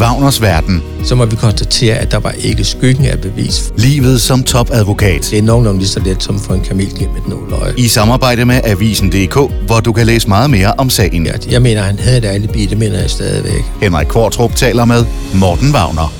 [0.00, 0.82] Wagners Verden.
[1.04, 3.72] Så må vi konstatere, at der var ikke skyggen af bevis.
[3.78, 5.28] Livet som topadvokat.
[5.30, 7.74] Det er nogenlunde lige så let som for en kamel gennem et nåløje.
[7.78, 9.34] I samarbejde med Avisen.dk,
[9.66, 11.26] hvor du kan læse meget mere om sagen.
[11.26, 13.64] Ja, jeg mener, han havde et alibi, det mener jeg stadigvæk.
[13.82, 15.04] Henrik Kvartrup taler med
[15.34, 16.12] Morten Wagner.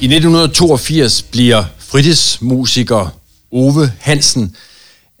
[0.00, 3.14] I 1982 bliver fritidsmusiker
[3.52, 4.56] Ove Hansen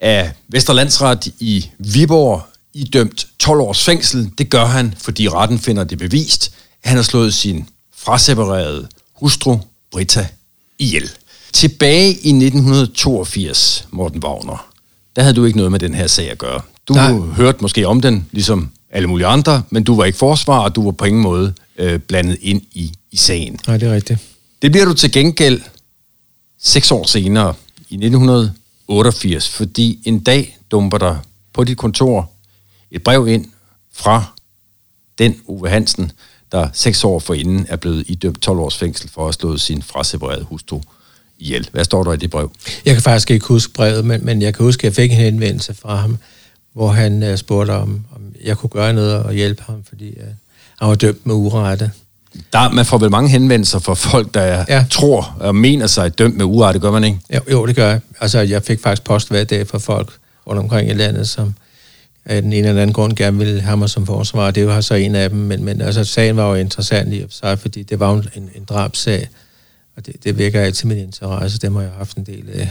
[0.02, 2.42] af Vesterlandsret i Viborg
[2.74, 4.30] idømt 12 års fængsel.
[4.38, 6.52] Det gør han, fordi retten finder det bevist,
[6.82, 7.66] at han har slået sin
[8.04, 9.58] fraseparerede hustru,
[9.92, 10.26] Britta,
[10.78, 11.10] ihjel.
[11.52, 14.70] Tilbage i 1982, Morten Wagner,
[15.16, 16.60] der havde du ikke noget med den her sag at gøre.
[16.88, 17.12] Du Nej.
[17.12, 20.84] hørte måske om den, ligesom alle mulige andre, men du var ikke forsvar, og du
[20.84, 23.58] var på ingen måde øh, blandet ind i, i sagen.
[23.66, 24.18] Nej, det er rigtigt.
[24.62, 25.60] Det bliver du til gengæld
[26.62, 27.54] seks år senere,
[27.88, 31.16] i 1988, fordi en dag dumper der
[31.52, 32.30] på dit kontor
[32.90, 33.46] et brev ind
[33.92, 34.24] fra
[35.18, 36.12] den Uwe Hansen,
[36.52, 39.82] der seks år forinden er blevet idømt 12 års fængsel for at have slået sin
[39.82, 40.80] fraseparerede hustru
[41.38, 41.68] ihjel.
[41.72, 42.50] Hvad står der i det brev?
[42.84, 45.16] Jeg kan faktisk ikke huske brevet, men, men jeg kan huske, at jeg fik en
[45.16, 46.18] henvendelse fra ham,
[46.72, 50.26] hvor han uh, spurgte, om, om jeg kunne gøre noget og hjælpe ham, fordi uh,
[50.78, 51.90] han var dømt med urette.
[52.52, 54.84] Der, man får vel mange henvendelser fra folk, der ja.
[54.90, 57.18] tror og mener sig dømt med urette, gør man ikke?
[57.34, 58.00] Jo, jo, det gør jeg.
[58.20, 60.12] Altså, jeg fik faktisk post hver dag fra folk
[60.46, 61.54] rundt omkring i landet, som
[62.24, 64.50] af den ene eller anden grund gerne ville have mig som forsvar.
[64.50, 67.58] Det var så en af dem, men, men altså, sagen var jo interessant i sig,
[67.58, 69.28] fordi det var en, en drabsag,
[69.96, 72.70] og det, det virker altid min interesse, det må jeg haft en del af.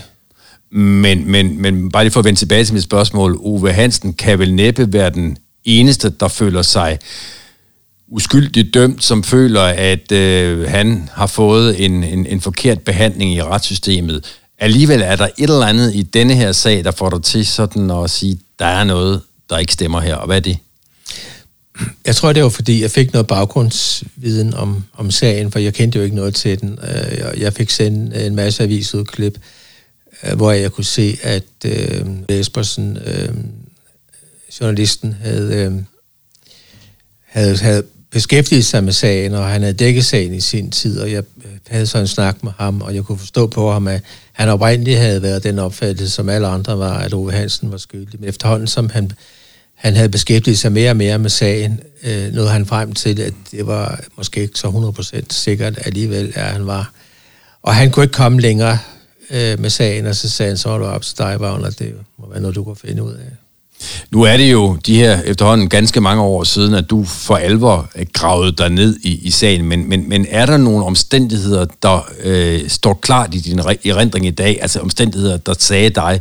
[0.71, 4.39] Men, men, men bare lige for at vende tilbage til mit spørgsmål, Ove Hansen kan
[4.39, 6.99] vel næppe være den eneste, der føler sig
[8.07, 13.41] uskyldigt dømt, som føler, at øh, han har fået en, en, en forkert behandling i
[13.41, 14.25] retssystemet.
[14.59, 17.91] Alligevel er der et eller andet i denne her sag, der får dig til sådan
[17.91, 19.21] at sige, der er noget,
[19.53, 20.57] der ikke stemmer her, og hvad er det?
[22.05, 25.97] Jeg tror, det var fordi, jeg fik noget baggrundsviden om, om sagen, for jeg kendte
[25.97, 26.79] jo ikke noget til den.
[26.83, 29.39] Øh, jeg fik sendt øh, en masse avisudklip,
[30.23, 33.29] øh, hvor jeg kunne se, at øh, Espersen, øh,
[34.61, 35.73] journalisten, havde, øh,
[37.25, 41.11] havde, havde beskæftiget sig med sagen, og han havde dækket sagen i sin tid, og
[41.11, 41.23] jeg
[41.67, 44.99] havde så en snak med ham, og jeg kunne forstå på ham, at han oprindeligt
[44.99, 48.19] havde været den opfattelse, som alle andre var, at Ove Hansen var skyldig.
[48.19, 49.11] Men efterhånden, som han,
[49.83, 53.33] han havde beskæftiget sig mere og mere med sagen, øh, nåede han frem til, at
[53.51, 56.91] det var måske ikke så 100% sikkert alligevel, at han var.
[57.61, 58.77] Og han kunne ikke komme længere
[59.29, 61.93] øh, med sagen, og så sagde han, så var du op til dig, Wagner, det
[62.19, 63.25] må være noget, du kan finde ud af.
[64.11, 67.89] Nu er det jo de her efterhånden ganske mange år siden, at du for alvor
[68.13, 72.69] gravede dig ned i, i sagen, men, men, men er der nogle omstændigheder, der øh,
[72.69, 76.19] står klart i din erindring i dag, altså omstændigheder, der sagde dig,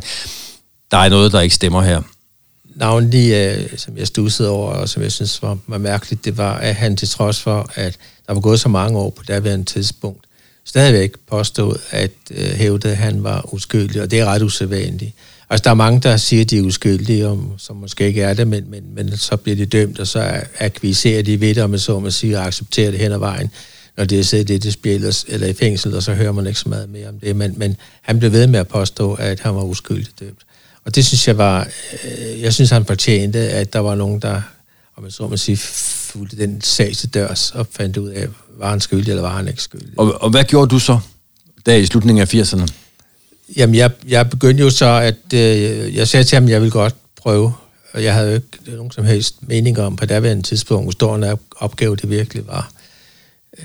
[0.91, 2.01] der er noget, der ikke stemmer her?
[2.75, 6.57] Navnlig, øh, som jeg stussede over, og som jeg synes var, var mærkeligt, det var,
[6.57, 7.97] at han til trods for, at
[8.27, 10.23] der var gået så mange år på daværende tidspunkt,
[10.65, 15.11] stadigvæk påstod at øh, hævde, at han var uskyldig, og det er ret usædvanligt.
[15.49, 18.33] Altså, der er mange, der siger, at de er uskyldige, og, som måske ikke er
[18.33, 21.69] det, men, men, men så bliver de dømt, og så akviserer de ved det, og
[21.69, 23.51] man så man siger, og accepterer det hen ad vejen,
[23.97, 26.59] når de har siddet i det spil, eller i fængsel, og så hører man ikke
[26.59, 27.35] så meget mere om det.
[27.35, 30.39] Men, men han blev ved med at påstå, at han var uskyldig dømt.
[30.85, 31.67] Og det synes jeg var,
[32.03, 34.41] øh, jeg synes han fortjente, at der var nogen, der,
[34.95, 38.27] om man så må sige, fulgte den sag til dørs og fandt ud af,
[38.57, 39.89] var han skyldig, eller var han ikke skyldig.
[39.97, 40.99] Og, og hvad gjorde du så,
[41.65, 42.67] der i slutningen af 80'erne?
[43.55, 46.71] Jamen, jeg, jeg begyndte jo så, at øh, jeg sagde til ham, at jeg ville
[46.71, 47.53] godt prøve,
[47.93, 51.15] og jeg havde jo ikke nogen som helst mening om på daværende tidspunkt, hvor stor
[51.15, 52.71] en opgave det virkelig var.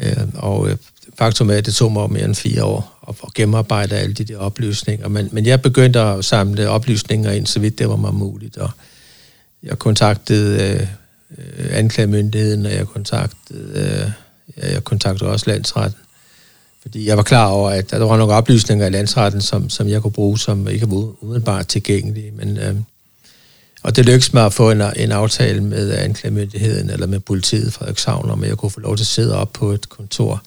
[0.02, 0.76] Øh, og øh,
[1.18, 4.38] faktum er, at det tog mig mere end fire år at, gennemarbejde alle de der
[4.38, 5.08] oplysninger.
[5.08, 8.56] Men, men jeg begyndte at samle oplysninger ind, så vidt det var mig muligt.
[8.56, 8.70] Og
[9.62, 10.80] jeg kontaktede øh,
[11.38, 14.12] øh anklagemyndigheden, og jeg kontaktede,
[14.56, 16.00] øh, jeg kontaktede også landsretten.
[16.82, 20.02] Fordi jeg var klar over, at der var nogle oplysninger i landsretten, som, som jeg
[20.02, 22.30] kunne bruge, som ikke var udenbart tilgængelige.
[22.30, 22.74] Men, øh,
[23.82, 27.78] og det lykkedes mig at få en, en aftale med anklagemyndigheden eller med politiet fra
[27.78, 30.42] Frederikshavn om, at jeg kunne få lov til at sidde op på et kontor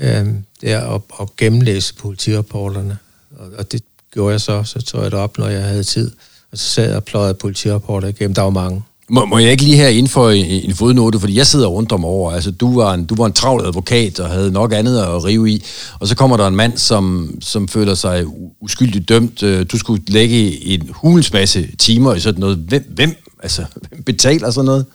[0.00, 0.26] øh,
[0.60, 2.98] der og, og gennemlæse politirapporterne.
[3.38, 3.82] Og, og det
[4.12, 6.10] gjorde jeg så, så tog jeg det op, når jeg havde tid.
[6.52, 8.34] Og så sad jeg og pløjede politirapporter igennem.
[8.34, 8.82] Der var mange.
[9.10, 11.92] Må, må jeg ikke lige her inden for en, en fodnote, fordi jeg sidder rundt
[11.92, 12.32] om over.
[12.32, 15.50] Altså, du var, en, du var en travl advokat og havde nok andet at rive
[15.50, 15.64] i,
[16.00, 18.24] og så kommer der en mand, som, som føler sig
[18.60, 19.42] uskyldigt dømt.
[19.42, 22.56] Øh, du skulle lægge en hulens masse timer i sådan noget.
[22.56, 24.86] Hvem, hvem, altså, hvem betaler sådan noget?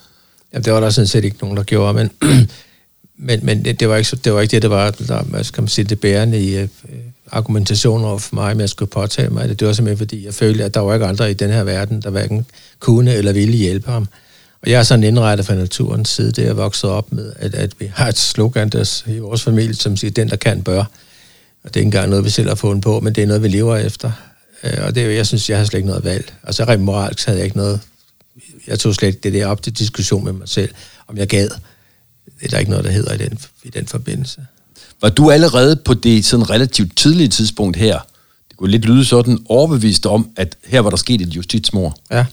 [0.53, 2.11] Ja, det var der sådan set ikke nogen, der gjorde, men,
[3.27, 5.61] men, men det, det, var ikke, det var ikke det, der var der, hvad skal
[5.61, 6.67] man sige, det bærende i øh,
[7.31, 9.59] argumentation over for mig, om jeg skulle påtage mig det.
[9.59, 12.01] Det var simpelthen, fordi jeg følte, at der var ikke andre i den her verden,
[12.01, 12.45] der hverken
[12.79, 14.07] kunne eller ville hjælpe ham.
[14.61, 17.71] Og jeg er sådan indrettet fra naturens side, det er vokset op med, at, at
[17.79, 20.83] vi har et slogan der, i vores familie, som siger, den der kan bør.
[21.63, 23.43] Og det er ikke engang noget, vi selv har fundet på, men det er noget,
[23.43, 24.11] vi lever efter.
[24.63, 26.33] Øh, og det, er jeg synes, jeg har slet ikke noget valg.
[26.43, 27.79] Altså rent moralsk havde jeg ikke noget...
[28.67, 30.73] Jeg tog slet ikke det der op til diskussion med mig selv,
[31.07, 31.49] om jeg gad.
[32.25, 34.41] Det er der ikke noget, der hedder i den, i den forbindelse.
[35.01, 37.99] Var du allerede på det sådan relativt tidlige tidspunkt her,
[38.49, 41.95] det kunne lidt lyde sådan, overbevist om, at her var der sket et justitsmord?
[42.11, 42.25] Ja.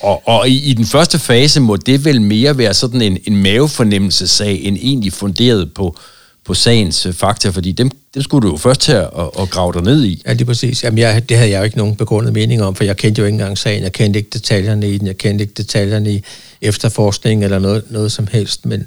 [0.00, 3.36] Og, og i, i den første fase må det vel mere være sådan en, en
[3.36, 5.96] mavefornemmelsesag, end egentlig funderet på,
[6.44, 9.08] på sagens øh, fakta, fordi dem, dem skulle du jo først til at,
[9.38, 10.22] at grave dig ned i.
[10.26, 10.84] Ja, det er præcis.
[10.84, 13.26] Jamen, jeg, det havde jeg jo ikke nogen begrundet mening om, for jeg kendte jo
[13.26, 16.22] ikke engang sagen, jeg kendte ikke detaljerne i den, jeg kendte ikke detaljerne i
[16.60, 18.86] efterforskning eller noget, noget som helst, men,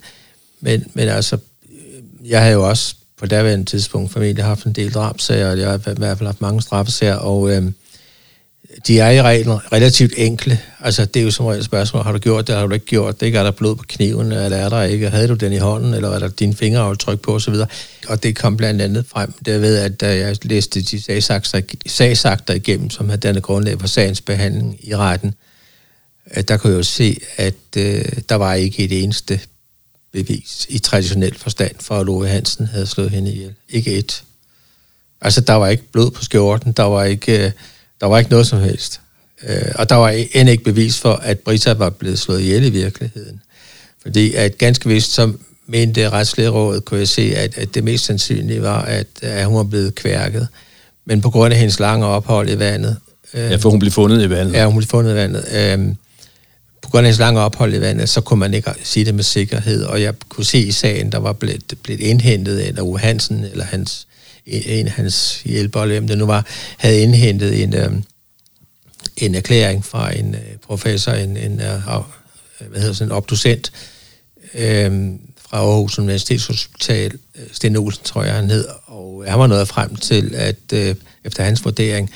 [0.61, 1.37] men, men altså,
[2.25, 5.77] jeg havde jo også på daværende tidspunkt familie haft en del drabsager, og jeg har
[5.77, 7.63] i hvert fald haft mange straffesager, og øh,
[8.87, 10.59] de er i reglen relativt enkle.
[10.79, 12.85] Altså, det er jo som regel et spørgsmål, har du gjort det, har du ikke
[12.85, 13.25] gjort det?
[13.25, 15.09] Ikke er der blod på kniven, eller er der ikke?
[15.09, 17.55] Havde du den i hånden, eller er der dine fingeraftryk på, osv.?
[18.07, 22.53] Og det kom blandt andet frem, det ved, at da jeg læste de sagsakter, sagsakter
[22.53, 25.33] igennem, som havde dannet grundlag for sagens behandling i retten,
[26.25, 29.39] at der kunne jeg jo se, at øh, der var ikke et eneste
[30.13, 33.53] bevis i traditionel forstand for, at Ove Hansen havde slået hende ihjel.
[33.69, 34.23] Ikke et.
[35.21, 37.45] Altså, der var ikke blod på skjorten, der var ikke...
[37.45, 37.51] Øh,
[38.01, 39.01] der var ikke noget som helst.
[39.47, 42.69] Øh, og der var end ikke bevis for, at Brita var blevet slået ihjel i
[42.69, 43.41] virkeligheden.
[44.01, 48.61] Fordi at ganske vist, som mente retslægerådet, kunne jeg se, at, at det mest sandsynlige
[48.61, 50.47] var, at, at hun var blevet kværket.
[51.05, 52.97] Men på grund af hendes lange ophold i vandet...
[53.33, 54.53] Øh, ja, for hun blev fundet i vandet.
[54.53, 55.45] Ja, hun blev fundet i vandet.
[55.53, 55.95] Øh,
[56.83, 59.23] på grund af hans lange ophold i vandet, så kunne man ikke sige det med
[59.23, 59.83] sikkerhed.
[59.83, 63.65] Og jeg kunne se i sagen, der var blevet, blevet indhentet af Uwe Hansen, eller
[63.65, 64.07] hans
[64.45, 66.45] en af hans hjælpere, eller hvem det nu var,
[66.77, 67.91] havde indhentet en, øh,
[69.17, 73.71] en erklæring fra en øh, professor, en, en øh, øh, hvad hedder sådan, en obducent
[74.53, 79.67] øh, fra Aarhus Universitetshospital, øh, Sten Olsen, tror jeg, han hed, og han var nået
[79.67, 82.11] frem til, at øh, efter hans vurdering,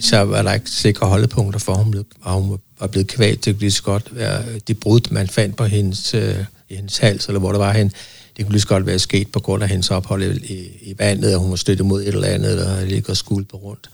[0.00, 3.44] så var der ikke sikre holdepunkter for, at hun, blev, at hun var blevet kvalt.
[3.44, 6.36] Det kunne lige så godt være det brud, man fandt på hendes, øh,
[6.70, 7.92] hendes hals, eller hvor det var hen,
[8.36, 11.34] det kunne lige så godt være sket på grund af hendes ophold i, i vandet,
[11.34, 13.90] og hun var støttet mod et eller andet, eller ligger og skuldt på rundt.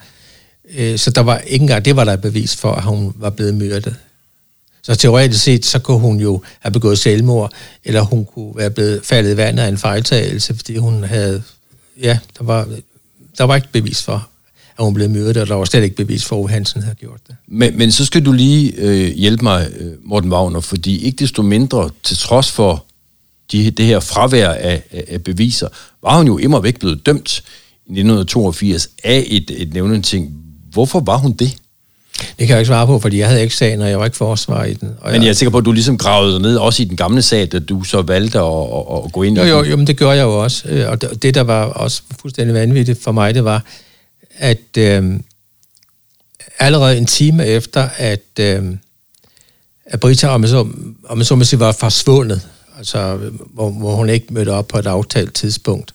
[0.75, 3.55] Øh, så der var ikke engang, det var der bevis for, at hun var blevet
[3.55, 3.97] myrdet.
[4.83, 7.53] Så teoretisk set, så kunne hun jo have begået selvmord,
[7.85, 11.43] eller hun kunne være blevet faldet i vandet af en fejltagelse, fordi hun havde,
[12.01, 12.69] ja, der var,
[13.39, 14.29] der var ikke bevis for,
[14.79, 17.21] at hun blev myrdet, og der var slet ikke bevis for, at Hansen havde gjort
[17.29, 17.37] det.
[17.49, 21.43] Men, men så skal du lige øh, hjælpe mig, øh, Morten Wagner, fordi ikke desto
[21.43, 22.85] mindre, til trods for
[23.53, 25.69] de, det her fravær af, af, af beviser,
[26.03, 27.39] var hun jo immer væk blevet dømt
[27.87, 30.35] i 1982 af et, et nævnende ting.
[30.73, 31.57] Hvorfor var hun det?
[32.19, 34.17] Det kan jeg ikke svare på, fordi jeg havde ikke sagen, og jeg var ikke
[34.17, 34.91] forsvar i den.
[35.01, 37.23] Og men jeg er sikker på, at du ligesom gravede ned, også i den gamle
[37.23, 39.87] sag, da du så valgte at, at, at gå ind jo, i Jo, jo, men
[39.87, 40.69] det gjorde jeg jo også.
[40.69, 43.65] Øh, og det, der var også fuldstændig vanvittigt for mig, det var,
[44.43, 45.21] at øh,
[46.59, 48.77] allerede en time efter, at, øh,
[49.85, 50.69] at Brita, om jeg så,
[51.05, 52.49] om jeg så må sige, var forsvundet,
[52.79, 53.17] altså,
[53.47, 55.93] hvor, hvor hun ikke mødte op på et aftalt tidspunkt.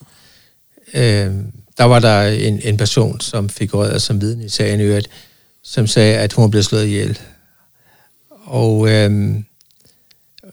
[0.94, 1.30] Øh,
[1.78, 5.10] der var der en, en person, som fik som vidne i sagen øvrigt,
[5.62, 7.18] som sagde, at hun blev slået ihjel.
[8.44, 9.34] Og øh,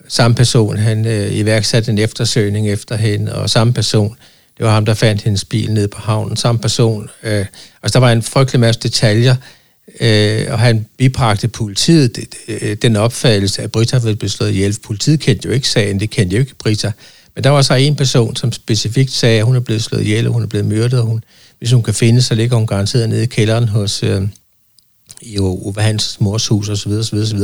[0.07, 4.17] samme person, han øh, iværksatte en eftersøgning efter hende, og samme person,
[4.57, 6.37] det var ham, der fandt hendes bil nede på havnen.
[6.37, 7.09] Samme person.
[7.23, 7.45] Øh,
[7.83, 9.35] altså, der var en frygtelig masse detaljer,
[9.99, 14.77] øh, og han bibragte politiet øh, den opfattelse, at Britta ville blive slået ihjel.
[14.83, 16.91] Politiet kendte jo ikke sagen, det kendte jo ikke Britta.
[17.35, 20.27] Men der var så en person, som specifikt sagde, at hun er blevet slået ihjel,
[20.27, 21.23] og hun er blevet myrdet, og hun,
[21.59, 24.21] hvis hun kan finde, så ligger hun garanteret nede i kælderen hos øh,
[25.21, 27.39] i Ove Hans mors hus, osv., osv., osv.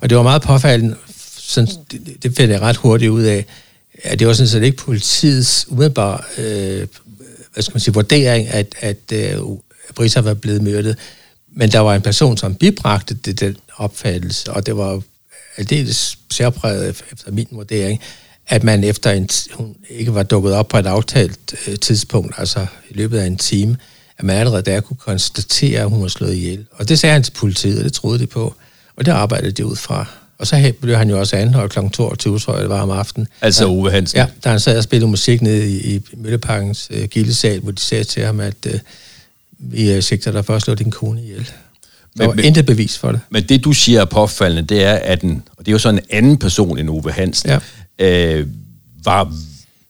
[0.00, 0.96] Og det var meget påfaldende,
[1.38, 3.46] sådan, det, det fandt jeg ret hurtigt ud af,
[4.04, 6.86] Ja, det var sådan set ikke politiets umiddelbare øh,
[7.56, 9.38] hvad skal man sige, vurdering, at, at øh,
[9.94, 10.96] Britta var blevet myrdet.
[11.54, 15.02] Men der var en person, som bibragte det, den opfattelse, og det var
[15.56, 18.00] aldeles særpræget efter min vurdering,
[18.46, 22.66] at man efter en, hun ikke var dukket op på et aftalt øh, tidspunkt, altså
[22.90, 23.76] i løbet af en time,
[24.18, 26.66] at man allerede der kunne konstatere, at hun var slået ihjel.
[26.72, 28.54] Og det sagde han til politiet, og det troede de på.
[28.96, 30.06] Og det arbejdede de ud fra.
[30.38, 31.78] Og så blev han jo også anholdt kl.
[31.92, 33.28] 22, tror jeg, det var om aftenen.
[33.40, 34.18] Altså Uwe Hansen?
[34.18, 37.80] Ja, da han sad og spillede musik nede i, i Mølleparkens øh, gildesal, hvor de
[37.80, 38.80] sagde til ham, at øh,
[39.58, 41.50] vi øh, sigter dig for at slå din kone ihjel.
[42.18, 43.20] Der var men, intet bevis for det.
[43.30, 45.88] Men det, du siger er påfaldende, det er, at den, og det er jo så
[45.88, 47.50] en anden person end Ove Hansen,
[47.98, 48.38] ja.
[48.38, 48.46] øh,
[49.04, 49.32] var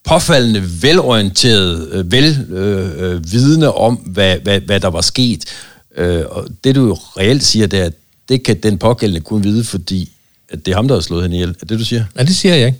[0.05, 5.45] påfaldende velorienteret, øh, vel øh, øh, vidne om, hvad, hvad, hvad der var sket.
[5.97, 7.93] Øh, og det, du jo reelt siger, det er, at
[8.29, 10.16] det kan den pågældende kun vide, fordi
[10.51, 11.57] at det er ham, der har slået hende ihjel.
[11.61, 12.05] Er det, du siger?
[12.15, 12.79] Nej, det siger jeg ikke.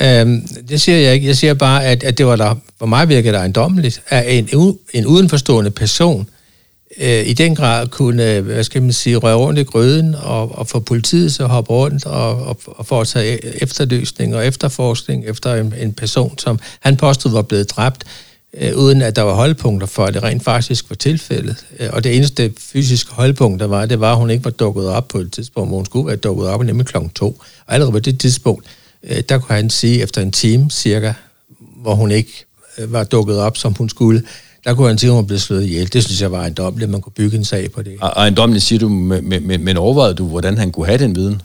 [0.00, 1.26] Øhm, det siger jeg ikke.
[1.26, 4.48] Jeg siger bare, at, at det var der, for mig virkede der ejendommeligt, at en,
[4.92, 6.28] en udenforstående person
[7.00, 10.58] øh, i den grad kunne, øh, hvad skal man sige, røre rundt i grøden og,
[10.58, 15.24] og få politiet til at hoppe rundt og, og, og foretage e-, efterløsning og efterforskning
[15.26, 18.04] efter en, en person, som han påstod var blevet dræbt,
[18.54, 21.66] øh, uden at der var holdpunkter for, at det rent faktisk var tilfældet.
[21.80, 24.86] Øh, og det eneste fysiske holdpunkt, der var, det var, at hun ikke var dukket
[24.88, 27.26] op på et tidspunkt, hvor hun skulle være dukket op, nemlig klokken to.
[27.66, 28.66] Og allerede på det tidspunkt,
[29.02, 31.12] øh, der kunne han sige, efter en time cirka,
[31.82, 32.44] hvor hun ikke
[32.78, 34.22] øh, var dukket op, som hun skulle,
[34.64, 35.92] der kunne han sige, at hun blev slået ihjel.
[35.92, 37.96] Det synes jeg var ejendommeligt, at man kunne bygge en sag på det.
[38.00, 41.42] Og ejendommeligt siger du, men, men, men overvejede du, hvordan han kunne have den viden?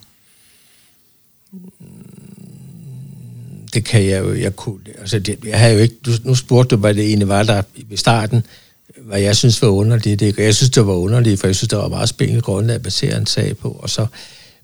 [3.73, 6.75] Det kan jeg jo, jeg kunne, altså det, jeg havde jo ikke, du, nu spurgte
[6.75, 8.45] du, hvad det egentlig var der i starten,
[8.97, 10.19] hvad jeg synes var underligt.
[10.19, 12.83] Det, jeg synes, det var underligt, for jeg synes, det var meget spændende grundlag at
[12.83, 14.05] basere en sag på, og så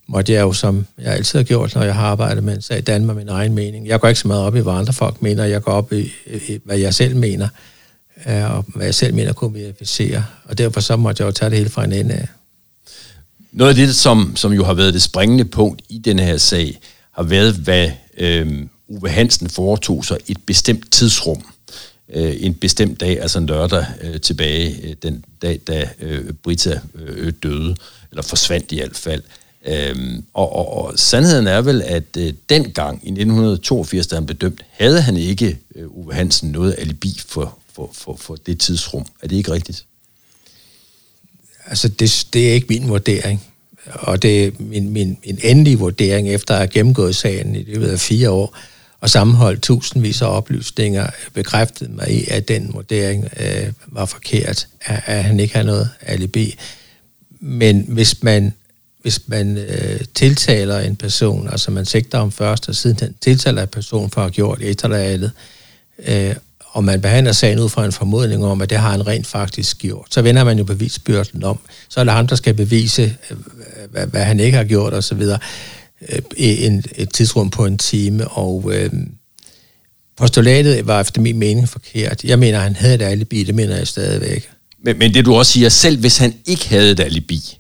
[0.08, 2.82] måtte jeg jo, som jeg altid har gjort, når jeg har arbejdet med en sag,
[2.82, 3.88] danne mig min egen mening.
[3.88, 6.12] Jeg går ikke så meget op i, hvad andre folk mener, jeg går op i,
[6.48, 7.48] i hvad jeg selv mener
[8.28, 10.26] øh, og hvad jeg selv mener kunne verificere.
[10.46, 12.28] Og derfor så måtte jeg jo tage det hele fra en ende af.
[13.52, 16.80] Noget af det, som, som jo har været det springende punkt i denne her sag,
[17.12, 18.48] har været, hvad øh,
[18.90, 21.42] Uwe Hansen foretog sig et bestemt tidsrum.
[22.14, 26.80] Øh, en bestemt dag, altså en lørdag øh, tilbage, øh, den dag, da øh, Brita
[26.96, 27.76] øh, døde,
[28.12, 29.22] eller forsvandt i hvert fald.
[29.66, 34.38] Øhm, og, og, og sandheden er vel, at øh, dengang i 1982, da han blev
[34.38, 39.06] dømt, havde han ikke øh, Uwe Hansen noget alibi for, for, for, for det tidsrum.
[39.22, 39.86] Er det ikke rigtigt?
[41.66, 43.44] Altså, det, det er ikke min vurdering.
[43.86, 47.88] Og det er min, min, min endelige vurdering, efter at have gennemgået sagen i løbet
[47.88, 48.58] af fire år,
[49.02, 55.02] og sammenholdt tusindvis af oplysninger, bekræftede mig i, at den vurdering øh, var forkert, at,
[55.06, 56.56] at han ikke har noget alibi.
[57.40, 58.54] Men hvis man,
[59.02, 63.62] hvis man øh, tiltaler en person, altså man sigter om først, og siden den tiltaler
[63.62, 65.32] en person for at have gjort et eller andet,
[66.06, 66.36] øh,
[66.72, 69.78] og man behandler sagen ud fra en formodning om, at det har han rent faktisk
[69.78, 71.60] gjort, så vender man jo bevisbyrden om.
[71.90, 73.38] Så er det ham, der skal bevise, øh,
[73.92, 75.22] hvad, hvad han ikke har gjort osv.
[76.38, 78.90] I en, et tidsrum på en time, og øh,
[80.18, 82.24] postulatet var efter min mening forkert.
[82.24, 84.50] Jeg mener, han havde et alibi, det mener jeg stadigvæk.
[84.84, 87.58] Men, men det du også siger, selv hvis han ikke havde et alibi,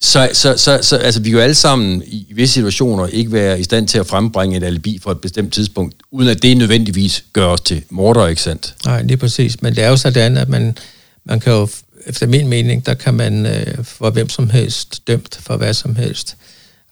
[0.00, 3.60] så, så, så, så altså, vi kan jo alle sammen i visse situationer ikke være
[3.60, 7.24] i stand til at frembringe et alibi for et bestemt tidspunkt, uden at det nødvendigvis
[7.32, 8.74] gør os til morder, ikke sandt?
[8.84, 9.62] Nej, lige præcis.
[9.62, 10.78] Men det er jo sådan, at man,
[11.24, 11.68] man kan jo,
[12.06, 15.96] efter min mening, der kan man øh, få hvem som helst dømt for hvad som
[15.96, 16.36] helst.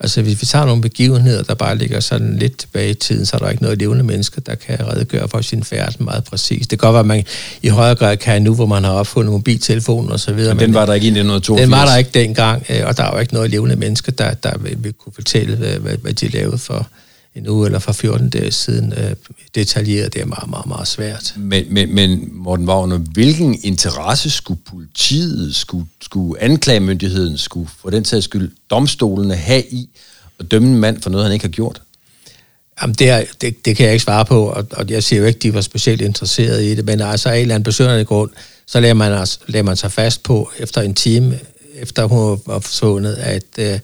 [0.00, 3.36] Altså hvis vi tager nogle begivenheder, der bare ligger sådan lidt tilbage i tiden, så
[3.36, 6.66] er der ikke noget levende menneske, der kan redegøre for sin færd meget præcis.
[6.66, 7.24] Det kan godt være, at man
[7.62, 10.54] i højere grad kan nu, hvor man har opfundet mobiltelefoner og så videre.
[10.54, 11.60] Men den var der ikke i 1982?
[11.60, 14.34] Den var der ikke dengang, øh, og der er jo ikke noget levende menneske, der,
[14.34, 16.88] der vil kunne fortælle, hvad, hvad de lavede for,
[17.34, 19.16] en uge eller for 14 dage siden øh,
[19.54, 20.14] detaljeret.
[20.14, 21.34] Det er meget, meget, meget svært.
[21.36, 28.04] Men, men, men Morten Wagner, hvilken interesse skulle politiet, skulle, skulle anklagemyndigheden, skulle for den
[28.04, 29.88] sags skyld domstolene have i
[30.40, 31.82] at dømme en mand for noget, han ikke har gjort?
[32.82, 35.26] Jamen, det, er, det, det kan jeg ikke svare på, og, og jeg siger jo
[35.26, 38.04] ikke, at de var specielt interesserede i det, men altså af en eller anden besøgende
[38.04, 38.30] grund,
[38.66, 41.38] så lader man, altså, man sig fast på, efter en time,
[41.74, 43.78] efter hun var forsvundet, at, øh,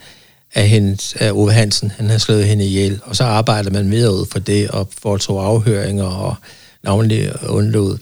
[0.55, 1.91] af, hendes, af Ove Hansen.
[1.91, 5.47] Han havde slået hende ihjel, og så arbejdede man videre ud for det, og foretog
[5.47, 6.35] afhøringer, og
[6.83, 7.99] navnlig undlod.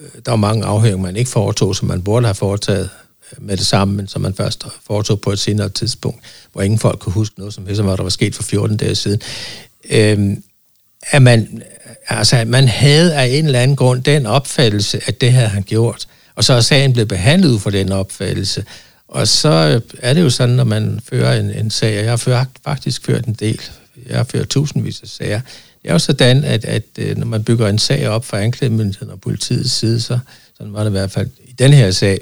[0.00, 2.90] Øh, der var mange afhøringer, man ikke foretog, som man burde have foretaget
[3.32, 6.78] øh, med det samme, men som man først foretog på et senere tidspunkt, hvor ingen
[6.78, 9.22] folk kunne huske noget som helst, hvad der var sket for 14 dage siden.
[9.90, 10.42] Øhm,
[11.02, 11.62] at man,
[12.08, 16.06] altså, man havde af en eller anden grund den opfattelse, at det havde han gjort,
[16.34, 18.64] og så er sagen blevet behandlet ud for den opfattelse,
[19.10, 22.46] og så er det jo sådan, når man fører en, en sag, og jeg har
[22.64, 23.60] faktisk ført en del,
[24.08, 25.40] jeg har ført tusindvis af sager,
[25.82, 29.12] det er jo sådan, at, at øh, når man bygger en sag op fra anklagemyndigheden
[29.12, 30.18] og politiets side, så
[30.58, 32.20] sådan var det i hvert fald i den her sag,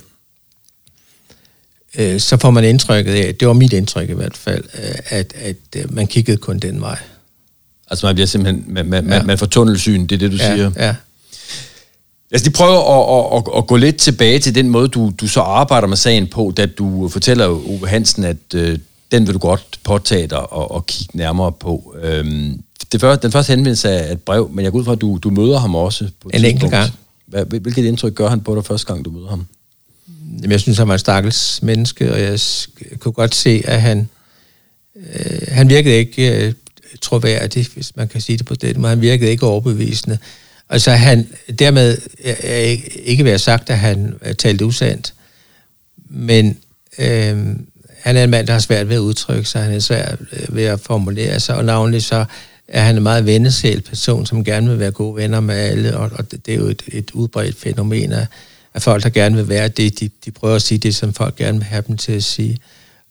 [1.99, 5.35] øh, så får man indtrykket af, det var mit indtryk i hvert fald, øh, at,
[5.37, 6.99] at man kiggede kun den vej.
[7.91, 9.23] Altså man bliver simpelthen, man, man, ja.
[9.23, 10.71] man får tunnelsyn, det er det, du ja, siger?
[10.77, 10.95] Ja,
[12.31, 15.13] Jeg skal lige prøve at, at, at, at gå lidt tilbage til den måde, du,
[15.21, 18.79] du så arbejder med sagen på, da du fortæller Ove Hansen, at øh,
[19.13, 21.95] den vil du godt påtage dig og, og kigge nærmere på.
[22.03, 25.01] Øhm, det første, den første henvendelse er et brev, men jeg går ud fra, at
[25.01, 26.11] du, du møder ham også.
[26.21, 26.93] På en enkelt gang.
[27.27, 29.47] Hvad, hvilket indtryk gør han på dig første gang, du møder ham?
[30.37, 32.41] Jamen, jeg synes, han var en stakkels menneske, og jeg
[32.99, 34.09] kunne godt se, at han,
[34.97, 36.53] øh, han virkede ikke øh,
[37.01, 38.89] troværdig, hvis man kan sige det på den måde.
[38.89, 40.19] Han virkede ikke overbevisende.
[40.71, 45.15] Altså han, dermed er ikke være sagt, at han talte usandt,
[46.11, 46.59] men
[46.99, 47.37] øh,
[48.01, 50.57] han er en mand, der har svært ved at udtrykke sig, han er svært øh,
[50.57, 52.25] ved at formulere sig, og navnlig så
[52.69, 56.11] er han en meget vennesæl person, som gerne vil være gode venner med alle, og,
[56.15, 58.27] og det, det er jo et, et udbredt fænomen af,
[58.75, 60.01] af folk, der gerne vil være det.
[60.01, 62.59] De, de prøver at sige det, som folk gerne vil have dem til at sige.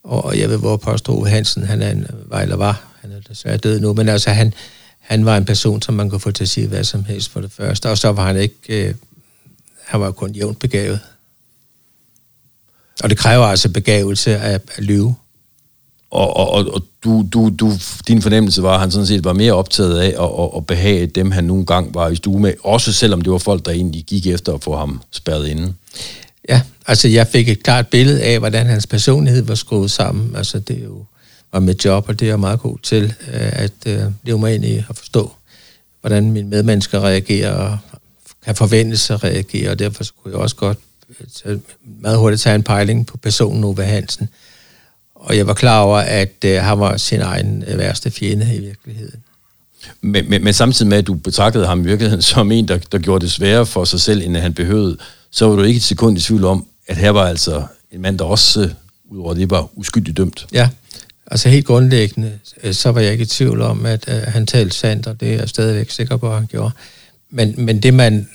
[0.04, 3.20] Og, og jeg ved, hvor påstår Hansen, han er en, var eller var, han er
[3.28, 4.54] desværre død nu, men altså han,
[5.08, 7.40] han var en person, som man kunne få til at sige hvad som helst for
[7.40, 8.94] det første, og så var han ikke, øh,
[9.84, 11.00] han var kun jævnt begavet.
[13.02, 15.14] Og det kræver altså begavelse af, at lyve.
[16.10, 17.72] Og, og, og, og du, du, du,
[18.08, 21.06] din fornemmelse var, at han sådan set var mere optaget af at, at, at behage
[21.06, 24.04] dem, han nogle gange var i stue med, også selvom det var folk, der egentlig
[24.04, 25.74] gik efter at få ham spærret inde.
[26.48, 30.36] Ja, altså jeg fik et klart billede af, hvordan hans personlighed var skruet sammen.
[30.36, 31.04] Altså det er jo
[31.52, 34.54] var mit job, og det er jeg meget god til, øh, at uh, leve mig
[34.54, 35.32] ind i at forstå,
[36.00, 37.78] hvordan mine medmennesker reagerer, og
[38.44, 40.78] kan forventes at reagere, og derfor så kunne jeg også godt
[41.44, 41.58] øh,
[42.00, 44.28] meget hurtigt tage en pejling på personen Ove Hansen.
[45.14, 49.22] Og jeg var klar over, at uh, han var sin egen værste fjende i virkeligheden.
[50.00, 52.98] Men, men, men samtidig med, at du betragtede ham i virkeligheden som en, der, der
[52.98, 54.96] gjorde det sværere for sig selv, end han behøvede,
[55.30, 58.18] så var du ikke et sekund i tvivl om, at her var altså en mand,
[58.18, 58.70] der også, uh,
[59.10, 60.46] udover det, var uskyldigt dømt.
[60.52, 60.68] Ja,
[61.30, 62.32] altså helt grundlæggende,
[62.62, 65.32] øh, så var jeg ikke i tvivl om, at øh, han talte sandt, og det
[65.32, 66.70] er jeg stadigvæk sikker på, at han gjorde.
[67.30, 68.28] Men, men det man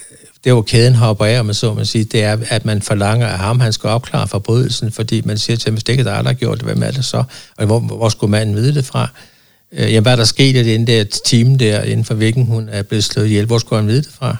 [0.43, 3.39] det var kæden har opereret med, så man sige, det er, at man forlanger af
[3.39, 6.23] ham, han skal opklare forbrydelsen, fordi man siger til ham, hvis det ikke er dig,
[6.23, 7.23] der har gjort det, hvem er det så?
[7.57, 9.07] Og hvor, hvor skulle manden vide det fra?
[9.71, 12.69] Øh, jamen, hvad er der sket i den der time der, inden for hvilken hun
[12.69, 13.45] er blevet slået ihjel?
[13.45, 14.37] Hvor skulle han vide det fra?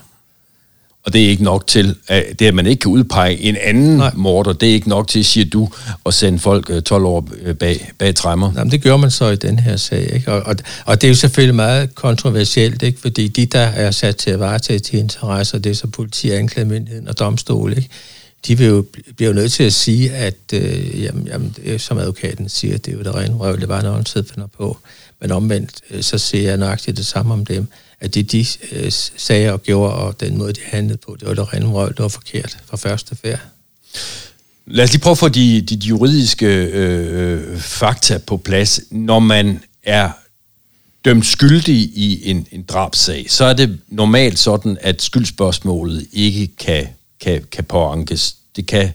[1.05, 3.97] Og det er ikke nok til, at det at man ikke kan udpege en anden
[3.97, 4.11] Nej.
[4.15, 5.69] morder, det er ikke nok til, siger du,
[6.05, 8.51] at sende folk 12 øh, år øh, bag, bag træmmer.
[8.55, 10.31] Jamen, det gør man så i den her sag, ikke?
[10.31, 10.55] Og, og,
[10.85, 12.99] og det er jo selvfølgelig meget kontroversielt, ikke?
[12.99, 17.07] Fordi de, der er sat til at varetage de interesser, det er så politi, anklagemyndigheden
[17.07, 17.89] og domstol, ikke?
[18.47, 21.97] De vil jo, bliver jo nødt til at sige, at øh, jamen, jamen, det som
[21.97, 24.77] advokaten siger, det er jo det rene røv, det var noget, han finder på.
[25.21, 27.67] Men omvendt, øh, så ser jeg nøjagtigt det samme om dem
[28.03, 31.33] at det de øh, sager og gjorde, og den måde, de handlede på, det var
[31.33, 33.39] det rent røv, det var forkert fra første færd.
[34.65, 38.81] Lad os lige prøve at få de, de, de juridiske øh, øh fakta på plads.
[38.91, 40.09] Når man er
[41.05, 46.87] dømt skyldig i en, en drabsag, så er det normalt sådan, at skyldspørgsmålet ikke kan,
[47.21, 48.35] kan, kan påankes.
[48.55, 48.91] Det kan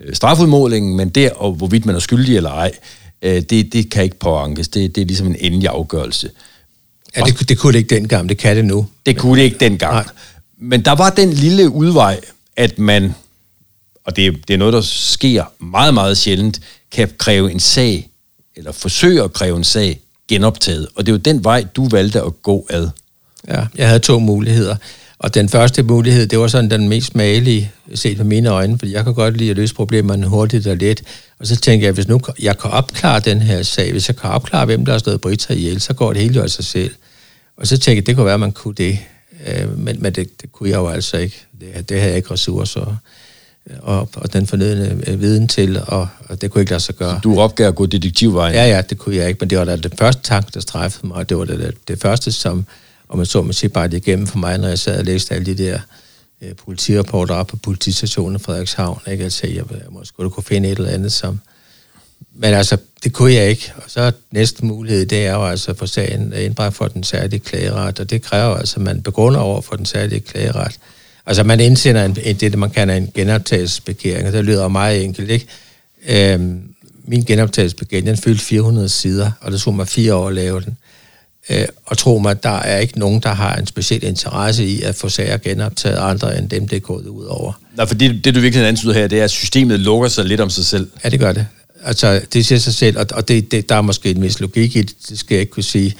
[0.00, 2.72] øh, strafudmålingen, men der, og hvorvidt man er skyldig eller ej,
[3.22, 4.68] øh, det, det kan ikke påankes.
[4.68, 6.30] Det, det er ligesom en endelig afgørelse.
[7.16, 8.86] Ja, det, det kunne det ikke dengang, det kan det nu.
[9.06, 9.94] Det kunne det ikke dengang.
[9.94, 10.04] Nej.
[10.58, 12.20] Men der var den lille udvej,
[12.56, 13.14] at man,
[14.04, 16.60] og det, det er noget, der sker meget, meget sjældent,
[16.92, 18.08] kan kræve en sag,
[18.56, 20.88] eller forsøge at kræve en sag genoptaget.
[20.96, 22.88] Og det er jo den vej, du valgte at gå ad.
[23.48, 24.76] Ja, jeg havde to muligheder.
[25.18, 28.92] Og den første mulighed, det var sådan den mest malige, set med mine øjne, fordi
[28.92, 31.02] jeg kan godt lide at løse problemerne hurtigt og let.
[31.38, 34.30] Og så tænker jeg, hvis nu jeg kan opklare den her sag, hvis jeg kan
[34.30, 36.90] opklare, hvem der har stået Brita ihjel, så går det hele jo af sig selv.
[37.56, 38.98] Og så tænkte jeg, det kunne være, at man kunne det.
[39.46, 41.46] Øh, men men det, det kunne jeg jo altså ikke.
[41.60, 42.96] Det, det havde jeg ikke ressourcer
[43.82, 47.14] og, og den fornødende øh, viden til, og, og det kunne ikke lade sig gøre.
[47.14, 48.54] Så du opgav at gå detektivvejen?
[48.54, 51.06] Ja, ja, det kunne jeg ikke, men det var da det første tanke, der strejfede
[51.06, 52.66] mig, og det var det, det, det første, som,
[53.08, 55.34] og man så man sige bare det igennem for mig, når jeg sad og læste
[55.34, 55.78] alle de der
[56.42, 59.24] øh, politirapporter op på politistationen i Frederikshavn, ikke?
[59.24, 61.40] Altså, jeg, jeg måske kunne finde et eller andet, som,
[62.36, 63.72] men altså, det kunne jeg ikke.
[63.76, 67.40] Og så næste mulighed, det er jo altså at få sagen indbragt for den særlige
[67.40, 70.78] klageret, og det kræver altså, at man begrunder over for den særlige klageret.
[71.26, 75.30] Altså, man indsender en, en, det, man kalder en genoptagelsesbegæring, og det lyder meget enkelt,
[75.30, 75.46] ikke?
[76.08, 76.62] Øhm,
[77.04, 80.76] min genoptagelsesbegæring, den fyldte 400 sider, og det tog mig fire år at lave den.
[81.50, 84.94] Øh, og tro mig, der er ikke nogen, der har en speciel interesse i at
[84.94, 87.52] få sager genoptaget andre end dem, det er gået ud over.
[87.76, 90.40] Nej, for det, det du virkelig antyder her, det er, at systemet lukker sig lidt
[90.40, 90.90] om sig selv.
[91.04, 91.46] Ja, det gør det.
[91.84, 94.76] Altså, det siger sig selv, og, og det, det, der er måske en vis logik
[94.76, 95.94] i det, det skal jeg ikke kunne sige.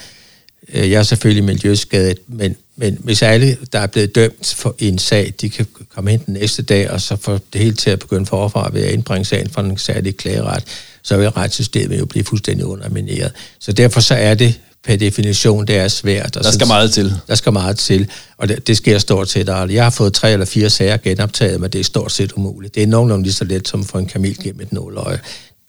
[0.73, 4.99] Øh, jeg er selvfølgelig miljøskadet, men, men hvis alle, der er blevet dømt for en
[4.99, 7.99] sag, de kan komme hen den næste dag, og så få det hele til at
[7.99, 10.65] begynde forfra ved at indbringe sagen for en særlig klageret,
[11.03, 13.33] så vil retssystemet jo blive fuldstændig undermineret.
[13.59, 16.37] Så derfor så er det per definition, det er svært.
[16.37, 17.13] Og der skal meget til.
[17.29, 19.75] Der skal meget til, og det, det sker stort set aldrig.
[19.75, 22.75] Jeg har fået tre eller fire sager genoptaget, men det er stort set umuligt.
[22.75, 25.21] Det er nogenlunde lige så let som få en kamel gennem et nåløje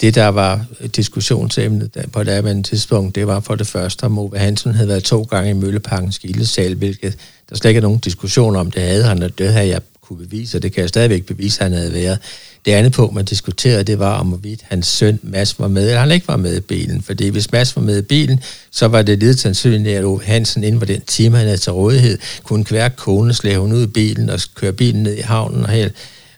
[0.02, 4.38] det, der var diskussionsemnet på det andet tidspunkt, det var for det første, om Ove
[4.38, 7.18] Hansen havde været to gange i Mølleparkens gildesal, hvilket
[7.50, 10.26] der slet ikke er nogen diskussion om, det havde han, og det havde jeg kunne
[10.26, 12.20] bevise, og det kan jeg stadigvæk bevise, at han havde været.
[12.66, 16.00] Det andet punkt, man diskuterede, det var om, hvorvidt hans søn Mads var med, eller
[16.00, 17.02] han ikke var med i bilen.
[17.02, 18.40] Fordi hvis Mads var med i bilen,
[18.72, 21.72] så var det lidt sandsynligt, at Ove Hansen inden for den time, han havde til
[21.72, 25.64] rådighed, kunne kvære kone, slæve hun ud i bilen og køre bilen ned i havnen
[25.64, 25.94] og helt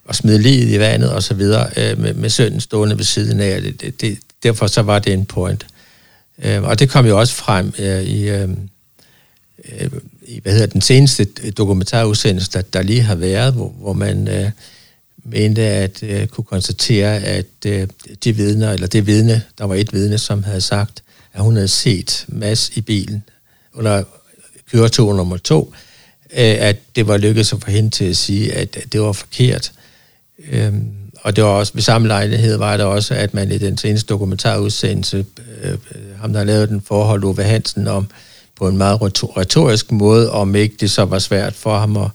[0.08, 3.39] og smide livet i vandet og så videre, øh, med, med sønnen stående ved siden
[3.39, 3.62] af.
[3.62, 5.65] Det, det, det, derfor så var det en point.
[6.43, 8.50] Øh, og det kom jo også frem øh, i, øh,
[9.80, 9.89] øh,
[10.22, 11.26] i, hvad hedder den seneste
[11.58, 14.52] dokumentarudsendelse, der, der lige har været, hvor, hvor man øh,
[15.24, 17.88] mente at øh, kunne konstatere, at øh,
[18.24, 21.67] de vidner, eller det vidne, der var et vidne, som havde sagt, at hun havde
[21.67, 23.24] set Mads i bilen
[23.74, 24.04] under
[24.72, 25.74] køretog nummer to,
[26.34, 29.72] øh, at det var lykkedes at få hende til at sige, at det var forkert.
[30.52, 30.73] Øh,
[31.21, 34.08] og det var også, ved samme lejlighed var det også, at man i den seneste
[34.08, 35.26] dokumentarudsendelse,
[35.63, 35.78] øh, øh
[36.21, 38.08] ham der lavede den forhold Ove Hansen om,
[38.56, 42.10] på en meget retorisk måde, om ikke det så var svært for ham at,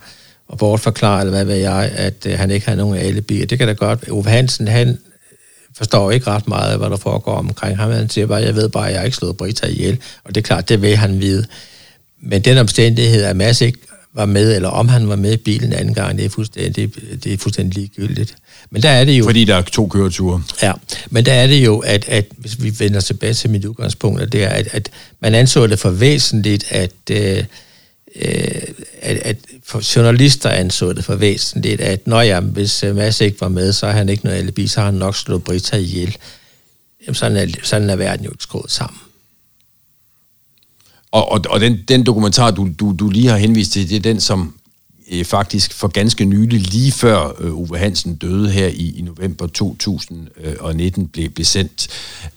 [0.52, 3.44] at bortforklare, eller hvad ved jeg, at øh, han ikke havde nogen alibi.
[3.44, 4.10] Det kan da godt.
[4.10, 4.98] Ove Hansen, han
[5.76, 7.90] forstår ikke ret meget, hvad der foregår omkring ham.
[7.90, 9.98] Han siger bare, jeg ved bare, at jeg har ikke slået Brita ihjel.
[10.24, 11.46] Og det er klart, det vil han vide.
[12.20, 13.78] Men den omstændighed, at Mads ikke
[14.14, 16.92] var med, eller om han var med i bilen anden gang, det er fuldstændig,
[17.24, 18.34] det er fuldstændig ligegyldigt.
[18.70, 19.24] Men der er det jo...
[19.24, 20.42] Fordi der er to køreture.
[20.62, 20.72] Ja,
[21.10, 24.32] men der er det jo, at, at hvis vi vender tilbage til mit udgangspunkt, at
[24.32, 27.44] det er, at, at man anså det for væsentligt, at, øh,
[29.02, 33.40] at, at for journalister anså det for væsentligt, at når jeg, hvis øh, Mads ikke
[33.40, 36.16] var med, så har han ikke noget alibi, så har han nok slået Brita ihjel.
[37.06, 38.98] Jamen, sådan er, sådan er verden jo ikke skruet sammen.
[41.12, 44.00] Og, og, og den, den dokumentar, du, du, du lige har henvist til, det er
[44.00, 44.54] den, som
[45.10, 49.46] øh, faktisk for ganske nylig, lige før øh, Uwe Hansen døde her i, i november
[49.46, 51.88] 2019, blev, blev sendt.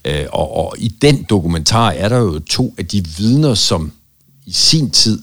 [0.06, 3.92] Øh, og, og i den dokumentar er der jo to af de vidner, som
[4.46, 5.22] i sin tid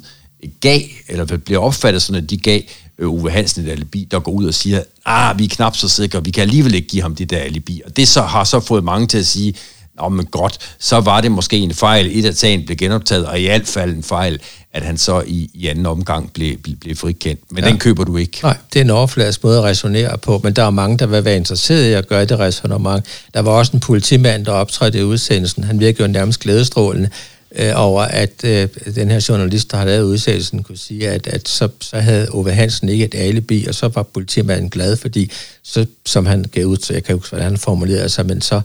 [0.61, 2.61] gav, eller blev opfattet sådan, at de gav
[2.99, 5.89] øh, Uwe Hansen et alibi, der går ud og siger, ah, vi er knap så
[5.89, 7.83] sikre, vi kan alligevel ikke give ham det der alibi.
[7.85, 9.55] Og det så har så fået mange til at sige,
[10.01, 13.41] Nå, men godt, så var det måske en fejl, et af sagen blev genoptaget, og
[13.41, 14.41] i alt fald en fejl,
[14.73, 17.41] at han så i, i anden omgang blev, blev, blev frikendt.
[17.51, 17.71] Men ja.
[17.71, 18.39] den køber du ikke.
[18.43, 21.25] Nej, det er en overfladisk måde at resonere på, men der er mange, der vil
[21.25, 23.05] være interesseret i at gøre det resonemang.
[23.35, 25.65] Der var også en politimand, der optrådte i udsendelsen.
[25.65, 27.09] Han virkede jo nærmest glædestrålende
[27.57, 31.49] øh, over, at øh, den her journalist, der har lavet udsendelsen, kunne sige, at, at
[31.49, 35.31] så, så havde Ove Hansen ikke et alibi, og så var politimanden glad, fordi,
[35.63, 38.61] så, som han gav ud til, jeg kan huske, hvordan han formulerede sig, men så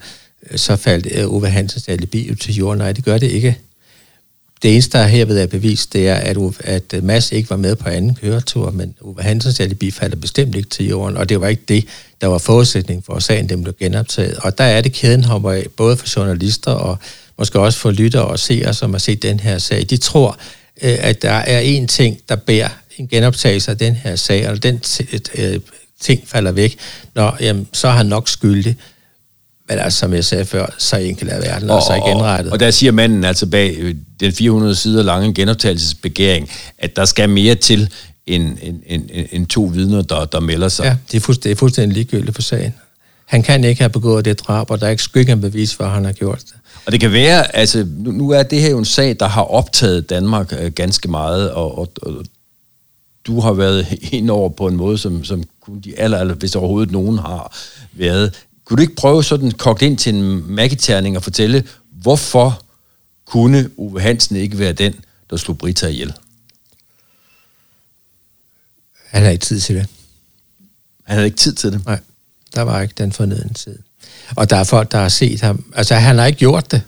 [0.56, 2.78] så faldt øh, Ove Hansens alibi til jorden.
[2.78, 3.58] Nej, det gør det ikke.
[4.62, 7.56] Det eneste, der herved er bevist, det er, at, Ove, at øh, Mads ikke var
[7.56, 11.42] med på anden køretur, men Ove Hansens alibi falder bestemt ikke til jorden, og det
[11.42, 11.86] var ikke det,
[12.22, 14.38] der var forudsætning for, at sagen den blev genoptaget.
[14.38, 16.98] Og der er det kæden hopper af, både for journalister og
[17.38, 19.86] måske også for lyttere og seere, som har set den her sag.
[19.90, 20.40] De tror,
[20.82, 24.64] øh, at der er en ting, der bærer en genoptagelse af den her sag, og
[24.64, 24.80] den
[26.00, 26.78] ting falder væk,
[27.16, 28.78] Nå, jamen, så er han nok skyldig.
[29.70, 32.54] Men altså, som jeg sagde før, så enkelt er verden, og, og så er genrettet.
[32.54, 37.30] Og der siger manden altså bag øh, den 400 sider lange genoptagelsesbegæring, at der skal
[37.30, 37.90] mere til
[38.28, 40.84] end, end, end, end to vidner, der, der melder sig.
[40.84, 42.74] Ja, det er, fuldstændig, det er fuldstændig ligegyldigt for sagen.
[43.26, 45.84] Han kan ikke have begået det drab, og der er ikke skygge en bevis for,
[45.84, 46.54] at han har gjort det.
[46.86, 49.42] Og det kan være, altså nu, nu er det her jo en sag, der har
[49.42, 52.26] optaget Danmark øh, ganske meget, og, og, og
[53.28, 56.56] du har været ind over på en måde, som, som kun de aller, aller, hvis
[56.56, 57.58] overhovedet nogen har
[57.94, 58.34] været.
[58.68, 62.64] Kunne du ikke prøve sådan kogt ind til en magiterning og fortælle, hvorfor
[63.26, 64.96] kunne Uwe Hansen ikke være den,
[65.30, 66.14] der slog Brita ihjel?
[69.10, 69.88] Han havde ikke tid til det.
[71.04, 71.86] Han havde ikke tid til det?
[71.86, 72.00] Nej,
[72.56, 73.80] der var ikke den fornødende tid.
[74.36, 75.74] Og der er folk, der har set ham.
[75.76, 76.82] Altså, han har ikke gjort det.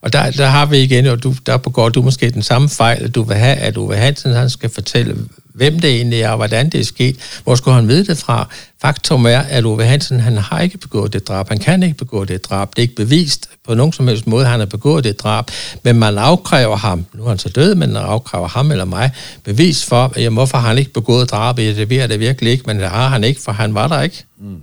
[0.00, 3.04] Og der, der har vi igen, og du, der begår du måske den samme fejl,
[3.04, 6.36] at du vil have, at Uwe Hansen han skal fortælle, hvem det egentlig er, og
[6.36, 7.16] hvordan det er sket.
[7.44, 8.48] Hvor skulle han vide det fra?
[8.82, 11.48] Faktum er, at Ove Hansen, han har ikke begået det drab.
[11.48, 12.68] Han kan ikke begå det drab.
[12.70, 15.44] Det er ikke bevist på nogen som helst måde, at han har begået det drab.
[15.84, 19.10] Men man afkræver ham, nu er han så død, men man afkræver ham eller mig,
[19.44, 21.56] bevis for, jamen, hvorfor har han ikke begået drab.
[21.56, 24.24] Det ved det virkelig ikke, men det har han ikke, for han var der ikke.
[24.40, 24.56] Mm.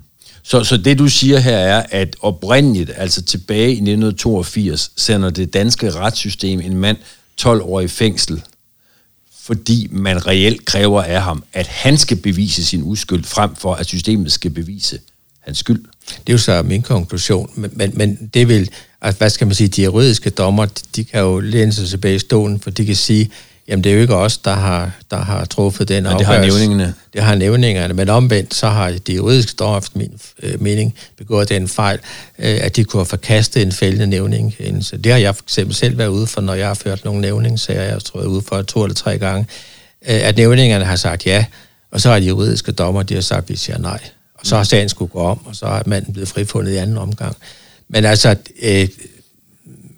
[0.44, 5.54] Så, så det du siger her er, at oprindeligt, altså tilbage i 1982, sender det
[5.54, 6.98] danske retssystem en mand
[7.38, 8.42] 12 år i fængsel
[9.48, 13.86] fordi man reelt kræver af ham, at han skal bevise sin uskyld, frem for at
[13.86, 15.00] systemet skal bevise
[15.40, 15.84] hans skyld.
[16.10, 18.70] Det er jo så min konklusion, men, men, men det vil,
[19.02, 22.20] altså, hvad skal man sige, de juridiske dommer, de kan jo læne sig tilbage i
[22.20, 23.30] stolen, for de kan sige,
[23.68, 26.32] Jamen, det er jo ikke os, der har, der har truffet den afgørelse.
[26.32, 26.94] det har nævningerne.
[27.14, 31.50] Det har nævningerne, men omvendt, så har de juridiske dommer, efter min øh, mening, begået
[31.50, 32.00] den fejl,
[32.40, 34.56] øh, at de kunne have forkastet en fældende nævning.
[34.82, 37.22] Så det har jeg for eksempel selv været ude for, når jeg har ført nogle
[37.22, 39.48] nævningssager, jeg tror, jeg ude for to eller tre gange,
[40.08, 41.46] øh, at nævningerne har sagt ja,
[41.92, 44.00] og så har de juridiske dommer, de har sagt, at vi siger nej.
[44.34, 46.98] Og så har sagen skulle gå om, og så er manden blevet frifundet i anden
[46.98, 47.36] omgang.
[47.90, 48.88] Men altså, øh,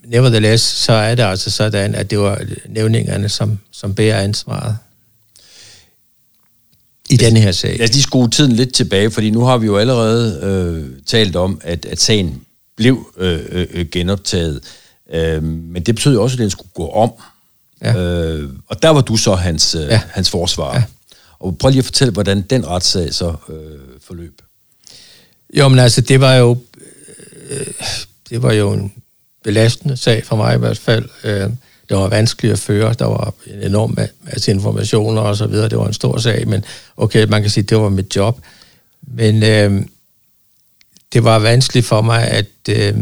[0.09, 4.77] nevertheless, så er det altså sådan, at det var nævningerne, som, som bærer ansvaret
[7.09, 7.77] i denne her sag.
[7.77, 11.35] Lad os lige skrue tiden lidt tilbage, fordi nu har vi jo allerede øh, talt
[11.35, 12.41] om, at, at sagen
[12.75, 14.61] blev øh, øh, genoptaget.
[15.13, 17.11] Øh, men det betød jo også, at den skulle gå om.
[17.81, 17.97] Ja.
[17.97, 20.01] Øh, og der var du så hans, øh, ja.
[20.09, 20.75] hans forsvar.
[20.75, 20.83] Ja.
[21.39, 24.41] Og prøv lige at fortælle, hvordan den retssag så øh, forløb.
[25.53, 26.57] Jo, men altså, det var jo,
[27.49, 27.67] øh,
[28.29, 28.93] det var jo en
[29.43, 31.09] belastende sag for mig i hvert fald.
[31.23, 31.49] Øh,
[31.89, 35.77] det var vanskeligt at føre, der var en enorm masse informationer og så videre, det
[35.77, 36.65] var en stor sag, men
[36.97, 38.39] okay, man kan sige, det var mit job.
[39.01, 39.81] Men øh,
[41.13, 42.95] det var vanskeligt for mig, at, øh,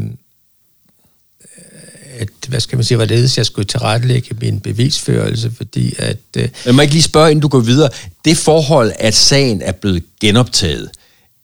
[2.19, 6.17] at hvad skal man sige, hvorledes jeg skulle tilrettelægge min bevisførelse, fordi at...
[6.37, 7.89] Øh, jeg må ikke lige spørge, inden du går videre.
[8.25, 10.89] Det forhold, at sagen er blevet genoptaget,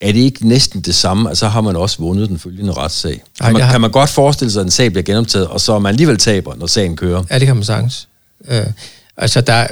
[0.04, 3.24] er det ikke næsten det samme, og så har man også vundet den følgende retssag?
[3.42, 3.72] Kan, man, har...
[3.72, 6.56] kan man godt forestille sig, at en sag bliver genoptaget, og så man alligevel taber,
[6.56, 7.24] når sagen kører?
[7.30, 8.08] Ja, det kan man sagtens.
[8.48, 8.66] Øh,
[9.18, 9.68] altså, der,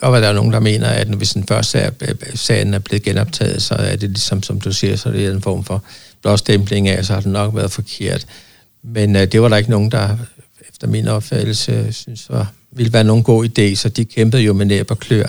[0.00, 1.90] godt være, der er nogen, der mener, at hvis den første sag,
[2.34, 5.42] sagen er blevet genoptaget, så er det ligesom, som du siger, så er det en
[5.42, 5.82] form for
[6.22, 8.26] blåstempling af, så har den nok været forkert.
[8.82, 10.16] Men øh, det var der ikke nogen, der
[10.70, 14.66] efter min opfattelse synes var, ville være nogen god idé, så de kæmpede jo med
[14.66, 15.26] næb og klør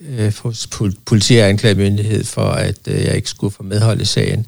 [0.00, 0.68] øh, hos
[1.06, 4.46] politi og anklagemyndighed for, at øh, jeg ikke skulle få medhold i sagen.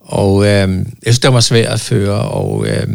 [0.00, 2.86] Og øh, jeg synes, det var svært at føre, og øh,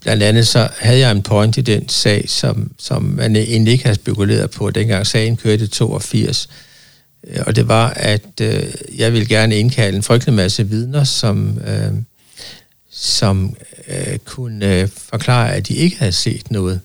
[0.00, 3.84] blandt andet så havde jeg en point i den sag, som, som man egentlig ikke
[3.84, 6.48] havde spekuleret på, dengang sagen kørte i 82.
[7.26, 8.64] Øh, og det var, at øh,
[8.96, 11.92] jeg ville gerne indkalde en frygtelig masse vidner, som, øh,
[12.90, 13.56] som
[13.88, 16.80] øh, kunne øh, forklare, at de ikke havde set noget.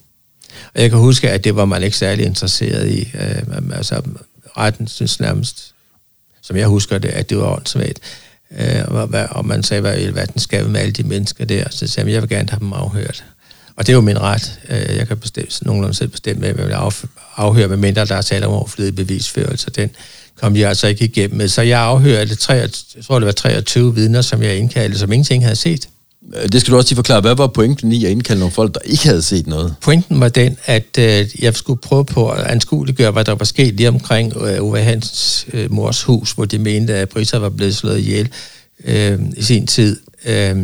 [0.73, 3.11] Og jeg kan huske, at det var man ikke særlig interesseret i.
[3.13, 4.01] Øh, altså,
[4.57, 5.73] retten synes nærmest,
[6.41, 7.99] som jeg husker det, at det var åndssvagt.
[8.59, 11.69] Øh, og, og man sagde, hvad, i den skal med alle de mennesker der.
[11.69, 13.23] Så sagde jeg, jeg vil gerne have dem afhørt.
[13.75, 14.59] Og det er jo min ret.
[14.69, 16.75] Øh, jeg kan bestemme, nogenlunde selv bestemme, hvem jeg vil
[17.35, 19.71] afhøre, med mindre der er tale om overflødig bevisførelse.
[19.71, 19.89] Den
[20.35, 21.47] kom jeg altså ikke igennem med.
[21.47, 22.69] Så jeg afhørte, tre, jeg
[23.05, 25.89] tror det var 23 vidner, som jeg indkaldte, som ingenting havde set.
[26.35, 27.21] Øh, det skal du også lige forklare.
[27.21, 29.75] Hvad var pointen i at indkalde nogle folk, der ikke havde set noget?
[29.81, 33.73] Pointen var den, at øh, jeg skulle prøve på at anskueliggøre, hvad der var sket
[33.73, 37.75] lige omkring øh, Ove Hansens øh, mors hus, hvor de mente, at Brita var blevet
[37.75, 38.29] slået ihjel
[38.83, 39.99] øh, i sin tid.
[40.25, 40.57] Øh,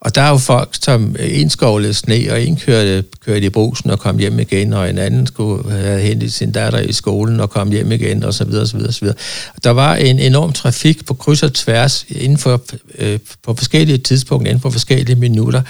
[0.00, 3.90] og der er jo folk, som en skovlede sne, og en kørte, kørte i brusen
[3.90, 7.50] og kom hjem igen, og en anden skulle have hentet sin datter i skolen og
[7.50, 9.16] kom hjem igen, og så videre, så videre, så videre.
[9.64, 12.62] Der var en enorm trafik på kryds og tværs inden for,
[12.98, 15.62] øh, på forskellige tidspunkter, inden for forskellige minutter.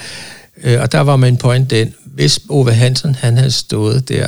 [0.63, 4.27] Øh, og der var min point den, hvis Ove Hansen han havde stået der,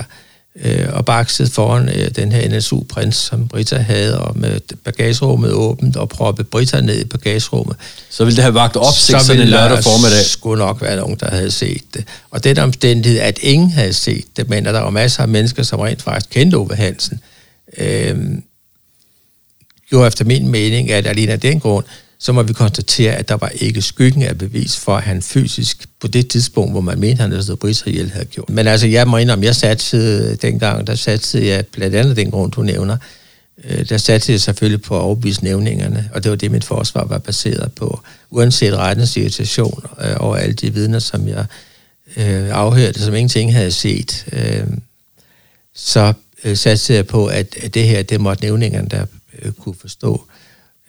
[0.55, 5.95] øh, og bakset foran øh, den her NSU-prins, som Brita havde, og med bagagerummet åbent,
[5.95, 7.75] og proppet Brita ned i bagagerummet.
[8.09, 10.23] Så ville det have vagt opsigt så en lørdag formiddag?
[10.23, 12.05] Så skulle nok være nogen, der havde set det.
[12.31, 15.63] Og den omstændighed, at ingen havde set det, men at der var masser af mennesker,
[15.63, 17.19] som rent faktisk kendte Ove Hansen,
[17.77, 18.17] øh,
[19.89, 21.85] gjorde efter min mening, at alene af den grund,
[22.23, 25.85] så må vi konstatere, at der var ikke skyggen af bevis for, at han fysisk
[25.99, 28.49] på det tidspunkt, hvor man mente, han havde stået Brice ihjel, havde gjort.
[28.49, 32.51] Men altså, jeg må indrømme, jeg satte dengang, der satte jeg blandt andet den grund,
[32.51, 32.97] du nævner,
[33.63, 37.05] øh, der satte jeg selvfølgelig på at overbevise nævningerne, og det var det, mit forsvar
[37.05, 38.01] var baseret på.
[38.29, 41.45] Uanset rettens irritation øh, over alle de vidner, som jeg
[42.17, 44.25] øh, afhørte, som ingenting havde set,
[45.75, 46.13] så
[46.53, 49.05] satte jeg på, at, det her, det måtte nævningerne der
[49.59, 50.27] kunne forstå.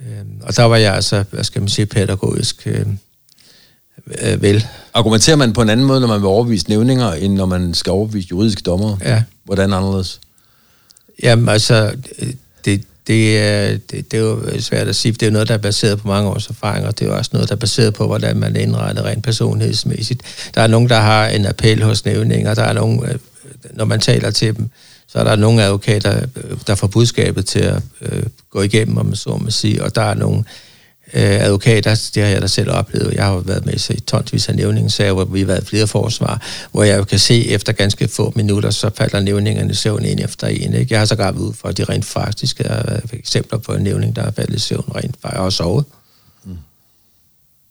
[0.01, 2.87] Øh, og der var jeg altså, hvad skal man sige, pædagogisk øh,
[4.23, 4.67] øh, vel.
[4.95, 7.91] Argumenterer man på en anden måde, når man vil overbevise nævninger, end når man skal
[7.91, 8.97] overbevise juridiske dommer?
[9.05, 9.23] Ja.
[9.45, 10.21] Hvordan anderledes?
[11.23, 11.97] Jamen altså,
[12.65, 15.59] det, det, er, det, det er jo svært at sige, det er noget, der er
[15.59, 18.37] baseret på mange års erfaringer, det er jo også noget, der er baseret på, hvordan
[18.37, 20.23] man indretter rent personlighedsmæssigt.
[20.55, 23.15] Der er nogen, der har en appel hos nævninger, der er nogen, øh,
[23.73, 24.71] når man taler til dem,
[25.09, 26.27] så er der nogle advokater,
[26.67, 30.03] der får budskabet til at øh, gå igennem, om man så må sige, og der
[30.03, 30.45] er nogle
[31.15, 34.57] øh, advokater, det har jeg da selv oplevet, jeg har været med i tonsvis af
[34.57, 38.33] nævningssager, hvor vi har været flere forsvar, hvor jeg jo kan se, efter ganske få
[38.37, 40.75] minutter, så falder nævningerne søvn en efter en.
[40.75, 40.93] Ikke?
[40.93, 44.17] Jeg har så gravet ud for, at de rent faktisk er eksempler på en nævning,
[44.17, 45.85] der er faldet i søvn rent faktisk og sovet.
[46.45, 46.57] Mm.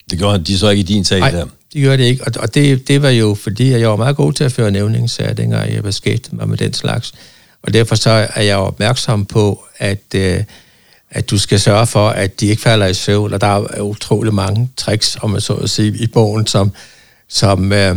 [0.10, 1.46] Det gør de så ikke i din sag Nej, der?
[1.74, 4.16] Det gør det ikke, og, og det, det var jo fordi, at jeg var meget
[4.16, 7.14] god til at føre nævningssager, dengang jeg beskæftigede mig med den slags.
[7.62, 10.44] Og derfor så er jeg opmærksom på, at, øh,
[11.12, 14.34] at du skal sørge for, at de ikke falder i søvn, og der er utrolig
[14.34, 16.72] mange tricks, om man så at sige, i bogen, som,
[17.28, 17.96] som øh,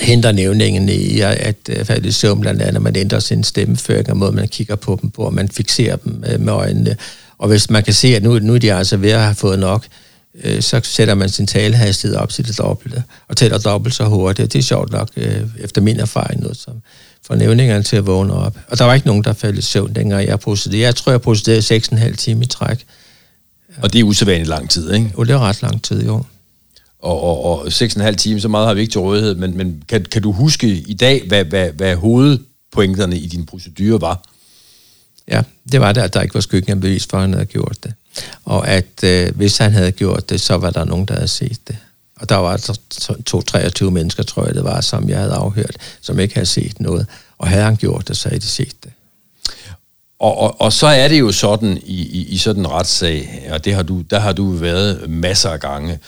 [0.00, 4.10] henter nævningen i at, at øh, falde i søvn, blandt andet, man ændrer sin stemmeføring,
[4.10, 6.96] og måde man kigger på dem på, og man fixerer dem øh, med øjnene.
[7.38, 9.58] Og hvis man kan se, at nu, nu er de altså ved at have fået
[9.58, 10.07] nok, øh,
[10.60, 14.52] så sætter man sin talehastighed op til det dobbelte, og tæller dobbelt så hurtigt.
[14.52, 16.74] Det er sjovt nok, øh, efter min erfaring, noget, som,
[17.26, 18.58] for nævningerne til at vågne op.
[18.68, 20.82] Og der var ikke nogen, der faldt i søvn, dengang jeg procederede.
[20.82, 22.86] Jeg tror, jeg procederede 6,5 timer i træk.
[23.82, 25.12] Og det er usædvanligt lang tid, ikke?
[25.18, 26.24] Jo, det er ret lang tid, jo.
[27.02, 30.04] og, og, og 6,5 timer, så meget har vi ikke til rådighed, men, men kan,
[30.04, 34.28] kan du huske i dag, hvad, hvad, hvad hovedpointerne i din procedure var?
[35.28, 37.46] Ja, det var det, at der ikke var skyggen af bevis for, at han havde
[37.46, 37.94] gjort det.
[38.44, 41.58] Og at øh, hvis han havde gjort det, så var der nogen, der havde set
[41.68, 41.76] det.
[42.20, 42.78] Og der var altså
[43.26, 46.80] to 23 mennesker, tror jeg det var, som jeg havde afhørt, som ikke havde set
[46.80, 47.06] noget.
[47.38, 48.92] Og havde han gjort det, så havde de set det.
[50.18, 53.64] Og, og, og så er det jo sådan i, i, i sådan en retssag, og
[53.64, 55.98] det har du, der har du været masser af gange.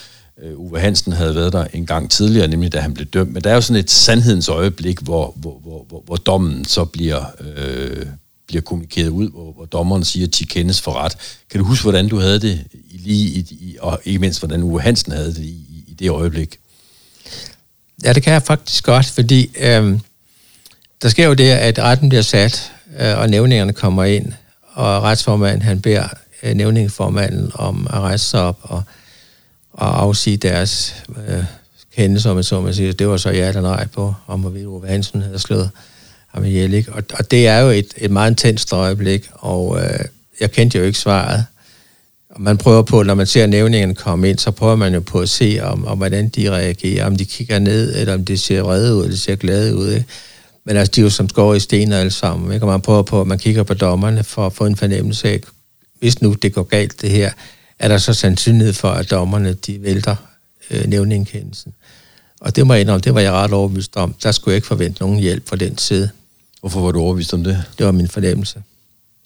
[0.43, 3.33] Øh, Uwe Hansen havde været der en gang tidligere, nemlig da han blev dømt.
[3.33, 6.85] Men der er jo sådan et sandhedens øjeblik, hvor, hvor, hvor, hvor, hvor dommen så
[6.85, 7.25] bliver,
[7.57, 8.07] øh,
[8.51, 11.17] bliver kommunikeret ud, hvor, hvor dommeren siger, at de kendes for ret.
[11.51, 14.81] Kan du huske, hvordan du havde det lige i, i, og ikke mindst, hvordan Uwe
[14.81, 16.59] Hansen havde det i, i det øjeblik?
[18.05, 19.99] Ja, det kan jeg faktisk godt, fordi øh,
[21.03, 24.33] der sker jo det, at retten bliver sat, øh, og nævningerne kommer ind,
[24.73, 26.09] og retsformanden han beder
[26.43, 28.83] øh, nævningeformanden om at rejse sig op og,
[29.73, 30.95] og afsige deres
[31.29, 31.45] øh,
[31.97, 32.93] kendelse, om man så man siger.
[32.93, 35.71] Det var så ja eller nej på, om hvorvidt Ove Hansen havde slået
[36.35, 36.75] ham ihjel.
[36.75, 36.93] Ikke?
[36.93, 39.99] Og, og det er jo et, et meget intenst øjeblik, og øh,
[40.41, 41.45] jeg kendte jo ikke svaret.
[42.31, 45.19] Og man prøver på, når man ser nævningen komme ind, så prøver man jo på
[45.19, 48.71] at se, om, om hvordan de reagerer, om de kigger ned, eller om de ser
[48.71, 49.93] redde ud, eller de ser glade ud.
[49.93, 50.07] Ikke?
[50.65, 52.53] Men altså, de er jo som skår i sten alle sammen.
[52.53, 52.67] Ikke?
[52.67, 55.41] Og man prøver på, at man kigger på dommerne for at få en fornemmelse af,
[55.99, 57.33] hvis nu det går galt det her,
[57.79, 60.17] er der så sandsynlighed for, at dommerne de vælter
[60.71, 61.73] øh, nævningenkendelsen.
[62.41, 64.15] Og det må jeg indrømme, det var jeg ret overbevist om.
[64.23, 66.11] Der skulle jeg ikke forvente nogen hjælp fra den side.
[66.61, 67.65] Hvorfor var du overbevist om det?
[67.79, 68.63] Det var min fornemmelse.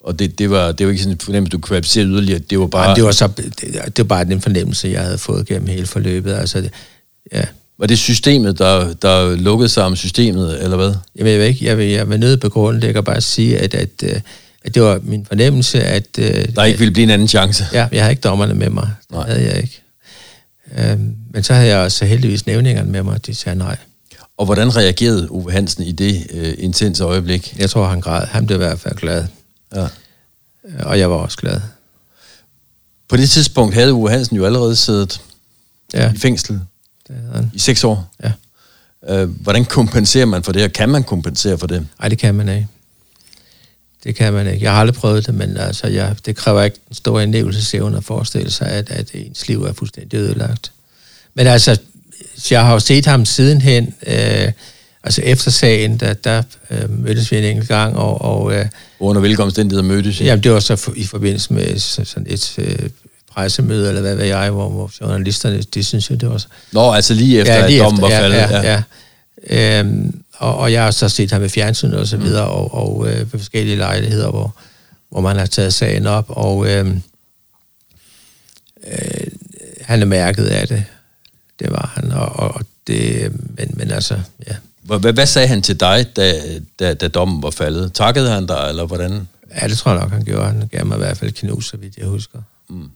[0.03, 2.39] Og det, det, var, det var ikke sådan en fornemmelse, du kvalificerede yderligere.
[2.39, 2.83] Det var bare...
[2.83, 5.85] Jamen, det, var så, det, det var bare den fornemmelse, jeg havde fået gennem hele
[5.85, 6.33] forløbet.
[6.33, 6.71] Altså, det,
[7.33, 7.43] ja.
[7.77, 10.93] Var det systemet, der, der lukkede sig om systemet, eller hvad?
[11.15, 11.65] Jamen, jeg ved ikke.
[11.65, 14.21] Jeg vil, jeg vil nødt på grunden, det kan bare sige, at, at, øh,
[14.65, 16.07] at det var min fornemmelse, at...
[16.19, 17.65] Øh, der ikke ville blive en anden chance?
[17.73, 18.89] Ja, jeg havde ikke dommerne med mig.
[19.01, 19.27] Det nej.
[19.27, 19.81] havde jeg ikke.
[20.77, 23.77] Øhm, men så havde jeg også heldigvis nævningerne med mig, de sagde nej.
[24.37, 27.55] Og hvordan reagerede Uwe Hansen i det øh, intense øjeblik?
[27.57, 28.25] Jeg tror, han græd.
[28.25, 29.25] Han blev i hvert fald glad.
[29.75, 29.87] Ja.
[30.79, 31.61] Og jeg var også glad.
[33.07, 35.21] På det tidspunkt havde Uwe Hansen jo allerede siddet
[35.93, 36.13] ja.
[36.13, 36.61] i fængsel
[37.07, 37.51] det han.
[37.53, 38.13] i seks år.
[38.23, 38.31] Ja.
[39.09, 41.87] Øh, hvordan kompenserer man for det, og kan man kompensere for det?
[41.99, 42.67] Nej, det kan man ikke.
[44.03, 44.63] Det kan man ikke.
[44.63, 48.03] Jeg har aldrig prøvet det, men altså, jeg, det kræver ikke en stor indlevelsesevne at
[48.03, 50.71] forestille sig, at, at ens liv er fuldstændig ødelagt.
[51.33, 51.77] Men altså,
[52.51, 54.51] jeg har jo set ham sidenhen, øh,
[55.03, 58.21] altså efter sagen, der, der øh, mødtes vi en enkelt gang, og...
[58.21, 58.65] og øh,
[58.99, 60.23] Under hvilke omstændigheder mødtes I?
[60.23, 62.89] Jamen, det var så for, i forbindelse med sådan et øh,
[63.31, 66.47] pressemøde, eller hvad ved jeg, hvor, hvor journalisterne, de synes jo, det var så...
[66.71, 68.37] Nå, altså lige efter, ja, lige at dommen var faldet.
[68.37, 68.83] Ja, ja,
[69.49, 69.79] ja.
[69.79, 72.51] Øhm, og, og jeg har så set ham i fjernsyn og så videre, mm.
[72.51, 74.55] og, og øh, ved forskellige lejligheder, hvor,
[75.11, 76.87] hvor man har taget sagen op, og øh,
[78.87, 79.27] øh,
[79.81, 80.83] han er mærket af det.
[81.59, 84.55] Det var han, og, og det, men, men altså, ja.
[84.81, 86.33] Hvad, hvad sagde han til dig, da,
[86.79, 87.93] da, da dommen var faldet?
[87.93, 89.27] Takkede han dig, eller hvordan?
[89.61, 90.45] Ja, det tror jeg nok, han gjorde.
[90.45, 92.39] Han gav mig i hvert fald knus, så vidt jeg husker.
[92.69, 92.89] Mm.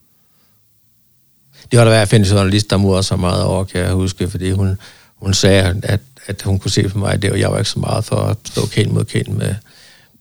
[1.72, 3.92] Det var der i hvert fald en journalist, der murede så meget over, kan jeg
[3.92, 4.78] huske, fordi hun,
[5.16, 7.80] hun sagde, at, at hun kunne se på mig, det, og jeg var ikke så
[7.80, 9.56] meget for at stå kendt mod kendt med,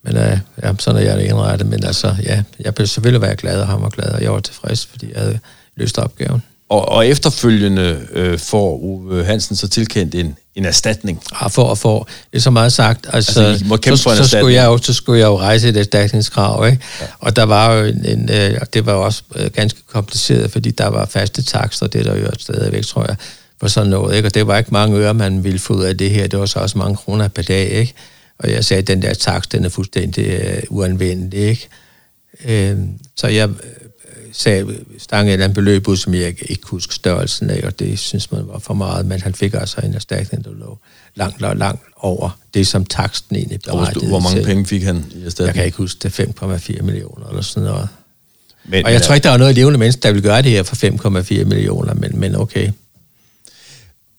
[0.02, 1.68] men uh, ja, sådan er jeg det indrettet.
[1.68, 4.40] Men altså, ja, jeg blev selvfølgelig være glad, og ham var glad, og jeg var
[4.40, 5.38] tilfreds, fordi jeg havde
[5.76, 6.42] løst opgaven.
[6.68, 11.22] Og, og efterfølgende øh, får Uwe Hansen så tilkendt en, en erstatning.
[11.40, 12.08] Ja, for og for.
[12.30, 13.06] Det er så meget sagt.
[13.12, 16.66] Altså, altså må så, så, skulle jeg jo, så skulle jeg jo rejse et erstatningskrav,
[16.66, 16.84] ikke?
[17.00, 17.06] Ja.
[17.18, 20.86] Og der var jo en, en øh, det var også øh, ganske kompliceret, fordi der
[20.86, 23.16] var faste takster, det der jo stadigvæk, tror jeg,
[23.60, 24.28] for sådan noget, ikke?
[24.28, 26.26] Og det var ikke mange øre, man ville få ud af det her.
[26.26, 27.94] Det var så også mange kroner per dag, ikke?
[28.38, 31.68] Og jeg sagde, at den der takst, den er fuldstændig øh, uanvendelig, ikke?
[32.44, 32.76] Øh,
[33.16, 33.48] så jeg
[34.38, 37.98] stang et eller andet beløb ud, som jeg ikke kunne huske størrelsen af, og det
[37.98, 40.78] synes man var for meget, men han fik altså en erstatning, der lå
[41.14, 45.24] langt, langt, langt over det, som taksten egentlig berettigede Hvor mange penge fik han i
[45.24, 45.46] erstatning?
[45.46, 47.88] Jeg kan ikke huske det, 5,4 millioner eller sådan noget.
[48.64, 50.62] Men, og jeg tror ikke, der er noget levende menneske, der vil gøre det her
[50.62, 52.70] for 5,4 millioner, men, men okay.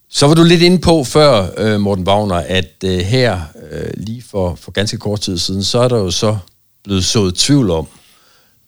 [0.09, 3.41] Så var du lidt inde på før, øh, Morten Wagner, at øh, her
[3.71, 6.37] øh, lige for, for ganske kort tid siden, så er der jo så
[6.83, 7.87] blevet sået tvivl om,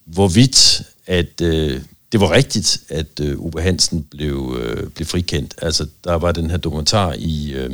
[0.05, 0.81] hvorvidt
[1.11, 1.81] at øh,
[2.11, 5.55] det var rigtigt, at øh, Uwe Hansen blev, øh, blev frikendt.
[5.61, 7.71] Altså, der var den her dokumentar i, øh,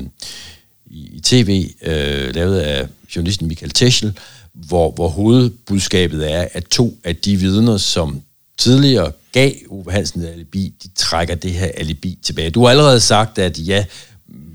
[0.86, 4.14] i, i tv, øh, lavet af journalisten Michael Teschel,
[4.54, 8.22] hvor, hvor hovedbudskabet er, at to af de vidner, som
[8.58, 12.50] tidligere gav Uwe Hansen et alibi, de trækker det her alibi tilbage.
[12.50, 13.86] Du har allerede sagt, at ja,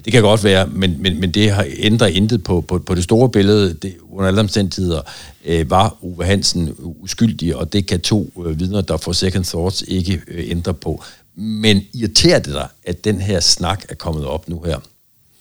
[0.04, 3.04] det kan godt være, men, men, men det har ændret intet på, på, på det
[3.04, 3.74] store billede.
[3.74, 5.00] Det, under alle omstændigheder
[5.44, 9.84] øh, var Uwe Hansen uskyldig, og det kan to øh, vidner, der får second thoughts,
[9.88, 11.04] ikke øh, ændre på.
[11.36, 14.78] Men irriterer det dig, at den her snak er kommet op nu her?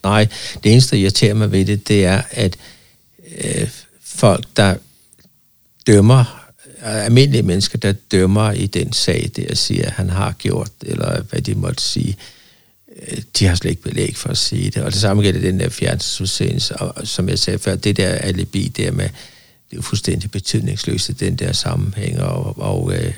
[0.04, 0.28] Nej,
[0.64, 2.58] det eneste, der irriterer mig ved det, det er, at
[3.44, 3.70] øh,
[4.04, 4.76] folk, der
[5.88, 6.48] dømmer,
[6.78, 10.72] øh, almindelige mennesker, der dømmer i den sag, det at sige, at han har gjort,
[10.82, 12.41] eller hvad de måtte sige, øh,
[13.08, 14.84] Øh, de har slet ikke belæg for at sige det.
[14.84, 18.68] Og det samme gælder den der fjernsynsudsendelse, og som jeg sagde før, det der alibi
[18.68, 19.10] der med,
[19.72, 23.14] det er fuldstændig betydningsløst i den der sammenhæng, og, og øh,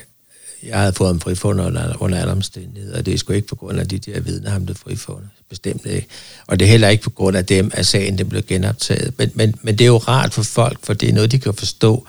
[0.62, 3.54] jeg havde fået ham frifundet under, under alle omstændigheder, og det er sgu ikke på
[3.54, 5.28] grund af de der vidner, ham blev frifundet.
[5.48, 6.08] Bestemt ikke.
[6.46, 9.14] Og det er heller ikke på grund af dem, at sagen den blev genoptaget.
[9.18, 11.54] Men, men, men det er jo rart for folk, for det er noget, de kan
[11.54, 12.06] forstå,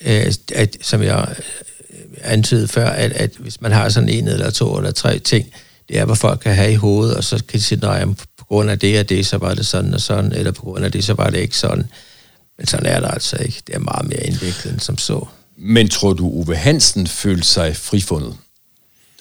[0.00, 1.36] øh, at, som jeg
[1.90, 5.52] øh, antydede før, at, at hvis man har sådan en eller to eller tre ting,
[5.88, 8.08] det er, hvad folk kan have i hovedet, og så kan de sige, at
[8.38, 10.84] på grund af det og det, så var det sådan og sådan, eller på grund
[10.84, 11.86] af det, så var det ikke sådan.
[12.58, 13.62] Men sådan er det altså ikke.
[13.66, 15.26] Det er meget mere indviklet end som så.
[15.56, 18.34] Men tror du, Uwe Hansen følte sig frifundet?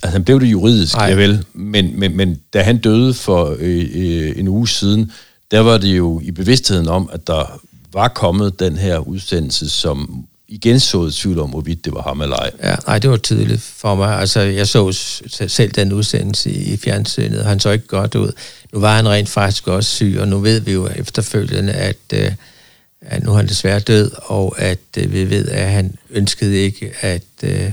[0.03, 3.89] Altså han blev det juridisk, ja vel, men, men, men da han døde for øh,
[3.93, 5.11] øh, en uge siden,
[5.51, 7.61] der var det jo i bevidstheden om, at der
[7.93, 12.35] var kommet den her udsendelse, som igen så tvivl om, hvorvidt det var ham eller
[12.35, 12.51] ej.
[12.63, 14.19] Ja, nej, det var tydeligt for mig.
[14.19, 14.91] Altså, jeg så
[15.47, 18.31] selv den udsendelse i fjernsynet, han så ikke godt ud.
[18.73, 22.31] Nu var han rent faktisk også syg, og nu ved vi jo efterfølgende, at, øh,
[23.01, 26.93] at nu er han desværre død, og at øh, vi ved, at han ønskede ikke
[27.01, 27.71] at øh,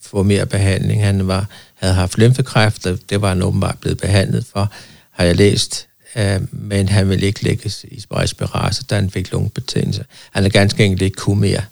[0.00, 1.04] få mere behandling.
[1.04, 4.72] Han var, havde haft lymfekræft, og det var han åbenbart blevet behandlet for,
[5.10, 5.86] har jeg læst.
[6.16, 10.04] Øh, men han ville ikke lægges i respirator, da han fik lungebetændelse.
[10.30, 11.62] Han er ganske enkelt ikke kunne mere.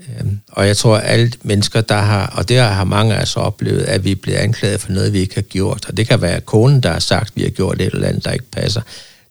[0.00, 3.36] Øh, og jeg tror, at alle mennesker, der har, og det har mange af os
[3.36, 5.86] oplevet, at vi bliver anklaget for noget, vi ikke har gjort.
[5.88, 8.24] Og det kan være konen, der har sagt, at vi har gjort et eller andet,
[8.24, 8.80] der ikke passer.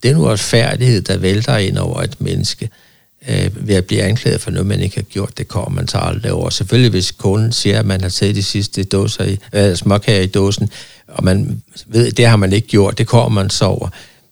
[0.03, 2.69] Det er en uretfærdighed, der vælter ind over et menneske
[3.29, 5.97] øh, ved at blive anklaget for noget, man ikke har gjort, det kommer man så
[5.97, 6.49] aldrig over.
[6.49, 10.27] Selvfølgelig, hvis konen siger, at man har taget de sidste dåser i, øh, småkager i
[10.27, 10.69] dåsen,
[11.07, 13.89] og man ved, det har man ikke gjort, det kommer man så over.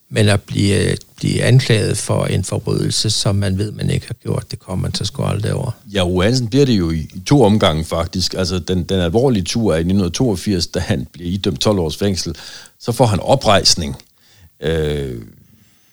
[0.09, 4.51] Men at blive, blive anklaget for en forbrydelse, som man ved, man ikke har gjort,
[4.51, 5.71] det kommer man så sgu aldrig over.
[5.93, 8.33] Ja, Ue Hansen bliver det jo i, i to omgange faktisk.
[8.33, 12.35] Altså den, den alvorlige tur er i 1982, da han bliver idømt 12 års fængsel.
[12.79, 13.95] Så får han oprejsning.
[14.59, 15.21] Øh,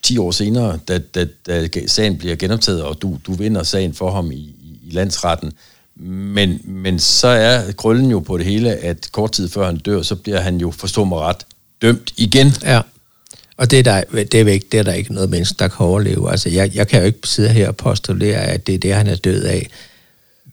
[0.02, 4.10] 10 år senere, da, da, da sagen bliver genoptaget, og du, du vinder sagen for
[4.10, 5.52] ham i, i, i landsretten.
[5.96, 10.02] Men, men så er grøllen jo på det hele, at kort tid før han dør,
[10.02, 11.46] så bliver han jo, forstå mig ret,
[11.82, 12.52] dømt igen.
[12.62, 12.80] Ja,
[13.56, 15.86] og det er, der, det, er ikke, det er der ikke noget menneske, der kan
[15.86, 16.30] overleve.
[16.30, 19.06] Altså, jeg, jeg kan jo ikke sidde her og postulere, at det er det, han
[19.06, 19.70] er død af.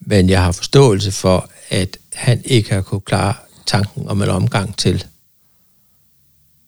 [0.02, 3.34] Men jeg har forståelse for, at han ikke har kunne klare
[3.66, 5.06] tanken om en omgang til.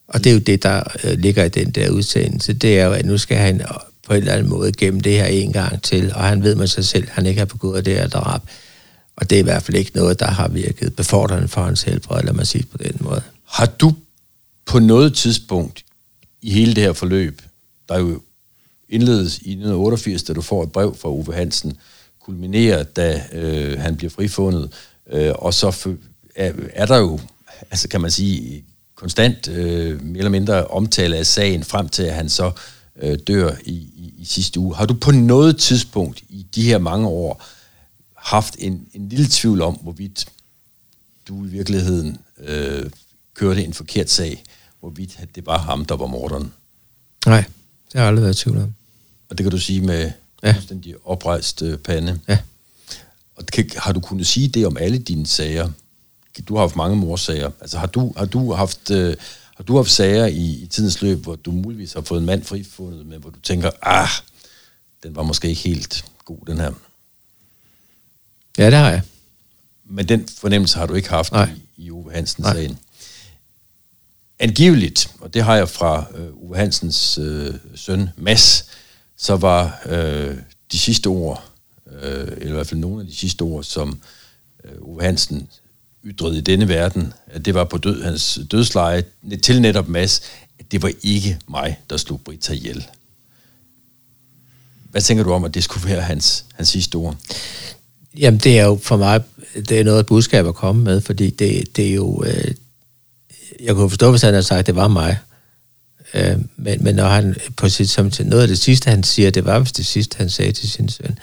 [0.08, 2.52] Og det er jo det, der øh, ligger i den der udsendelse.
[2.52, 3.66] Det er jo, at nu skal han øh,
[4.06, 6.66] på en eller anden måde gennem det her en gang til, og han ved med
[6.66, 8.40] sig selv, at han ikke har begået det her drab.
[9.16, 12.22] Og det er i hvert fald ikke noget, der har virket befordrende for hans helbred,
[12.22, 13.22] lad mig sige på den måde.
[13.46, 13.94] Har du
[14.66, 15.83] på noget tidspunkt
[16.44, 17.42] i hele det her forløb,
[17.88, 18.20] der jo
[18.88, 21.76] indledes i 1988, da du får et brev fra Uwe Hansen,
[22.20, 24.72] kulminerer, da øh, han bliver frifundet,
[25.10, 25.96] øh, og så
[26.34, 27.20] er, er der jo,
[27.70, 28.64] altså kan man sige,
[28.94, 32.50] konstant øh, mere eller mindre omtale af sagen, frem til at han så
[33.02, 34.76] øh, dør i, i, i sidste uge.
[34.76, 37.44] Har du på noget tidspunkt i de her mange år
[38.16, 40.26] haft en, en lille tvivl om, hvorvidt
[41.28, 42.90] du i virkeligheden øh,
[43.34, 44.44] kørte en forkert sag,
[44.84, 46.52] hvorvidt det var ham, der var morderen?
[47.26, 47.44] Nej,
[47.92, 48.74] det har aldrig været tvivl om.
[49.28, 50.10] Og det kan du sige med
[50.42, 50.56] ja.
[50.84, 52.20] de oprejst øh, pande?
[52.28, 52.38] Ja.
[53.36, 55.70] Og kan, har du kunnet sige det om alle dine sager?
[56.48, 57.50] du har haft mange morsager.
[57.60, 58.90] Altså har du, har du haft...
[58.90, 59.16] Øh,
[59.56, 62.44] har du haft sager i, i tidens løb, hvor du muligvis har fået en mand
[62.44, 64.08] frifundet, men hvor du tænker, ah,
[65.02, 66.72] den var måske ikke helt god, den her?
[68.58, 69.02] Ja, det har jeg.
[69.84, 71.50] Men den fornemmelse har du ikke haft Nej.
[71.76, 72.78] i, i Uwe Hansen-sagen.
[74.38, 78.64] Angiveligt, og det har jeg fra øh, Uwe Hansens øh, søn Mads,
[79.16, 80.36] så var øh,
[80.72, 81.44] de sidste ord,
[82.02, 84.00] øh, eller i hvert fald nogle af de sidste ord, som
[84.64, 85.48] øh, Uwe Hansen
[86.04, 89.04] ytrede i denne verden, at det var på død, hans dødsleje,
[89.42, 90.22] til netop Mads,
[90.58, 92.86] at det var ikke mig, der slog Britta ihjel.
[94.90, 97.16] Hvad tænker du om, at det skulle være hans, hans sidste ord?
[98.18, 99.22] Jamen, det er jo for mig,
[99.54, 102.54] det er noget af budskab at komme med, fordi det, det er jo, øh,
[103.60, 105.18] jeg kunne forstå, hvis han havde sagt, at det var mig.
[106.14, 109.30] Øh, men, men når han på sit, som til noget af det sidste, han siger,
[109.30, 111.18] det var vist det sidste, han sagde til sin søn,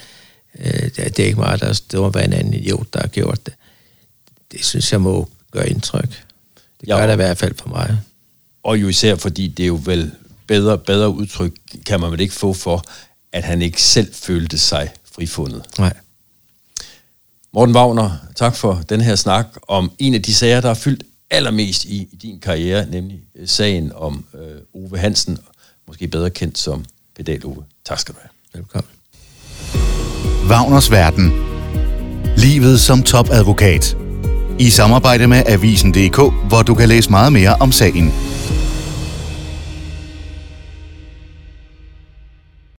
[0.60, 3.46] øh, det, det er ikke mig, der, må være en anden idiot, der har gjort
[3.46, 3.54] det
[4.52, 6.10] det synes jeg må gøre indtryk.
[6.82, 7.98] Det gør ja, det i hvert fald for mig.
[8.64, 10.12] Og jo især fordi det er jo vel
[10.48, 11.54] bedre, bedre udtryk,
[11.86, 12.84] kan man vel ikke få for,
[13.32, 15.64] at han ikke selv følte sig frifundet.
[15.78, 15.94] Nej.
[17.54, 21.04] Morten Wagner, tak for den her snak om en af de sager, der har fyldt
[21.32, 25.38] allermest i, i din karriere, nemlig øh, sagen om øh, Ove Hansen,
[25.88, 27.64] måske bedre kendt som Pedal Ove.
[27.86, 28.62] Tak skal du have.
[28.62, 28.90] Velkommen.
[30.50, 31.32] Wagners Verden.
[32.38, 33.98] Livet som topadvokat.
[34.60, 36.18] I samarbejde med Avisen.dk,
[36.48, 38.12] hvor du kan læse meget mere om sagen.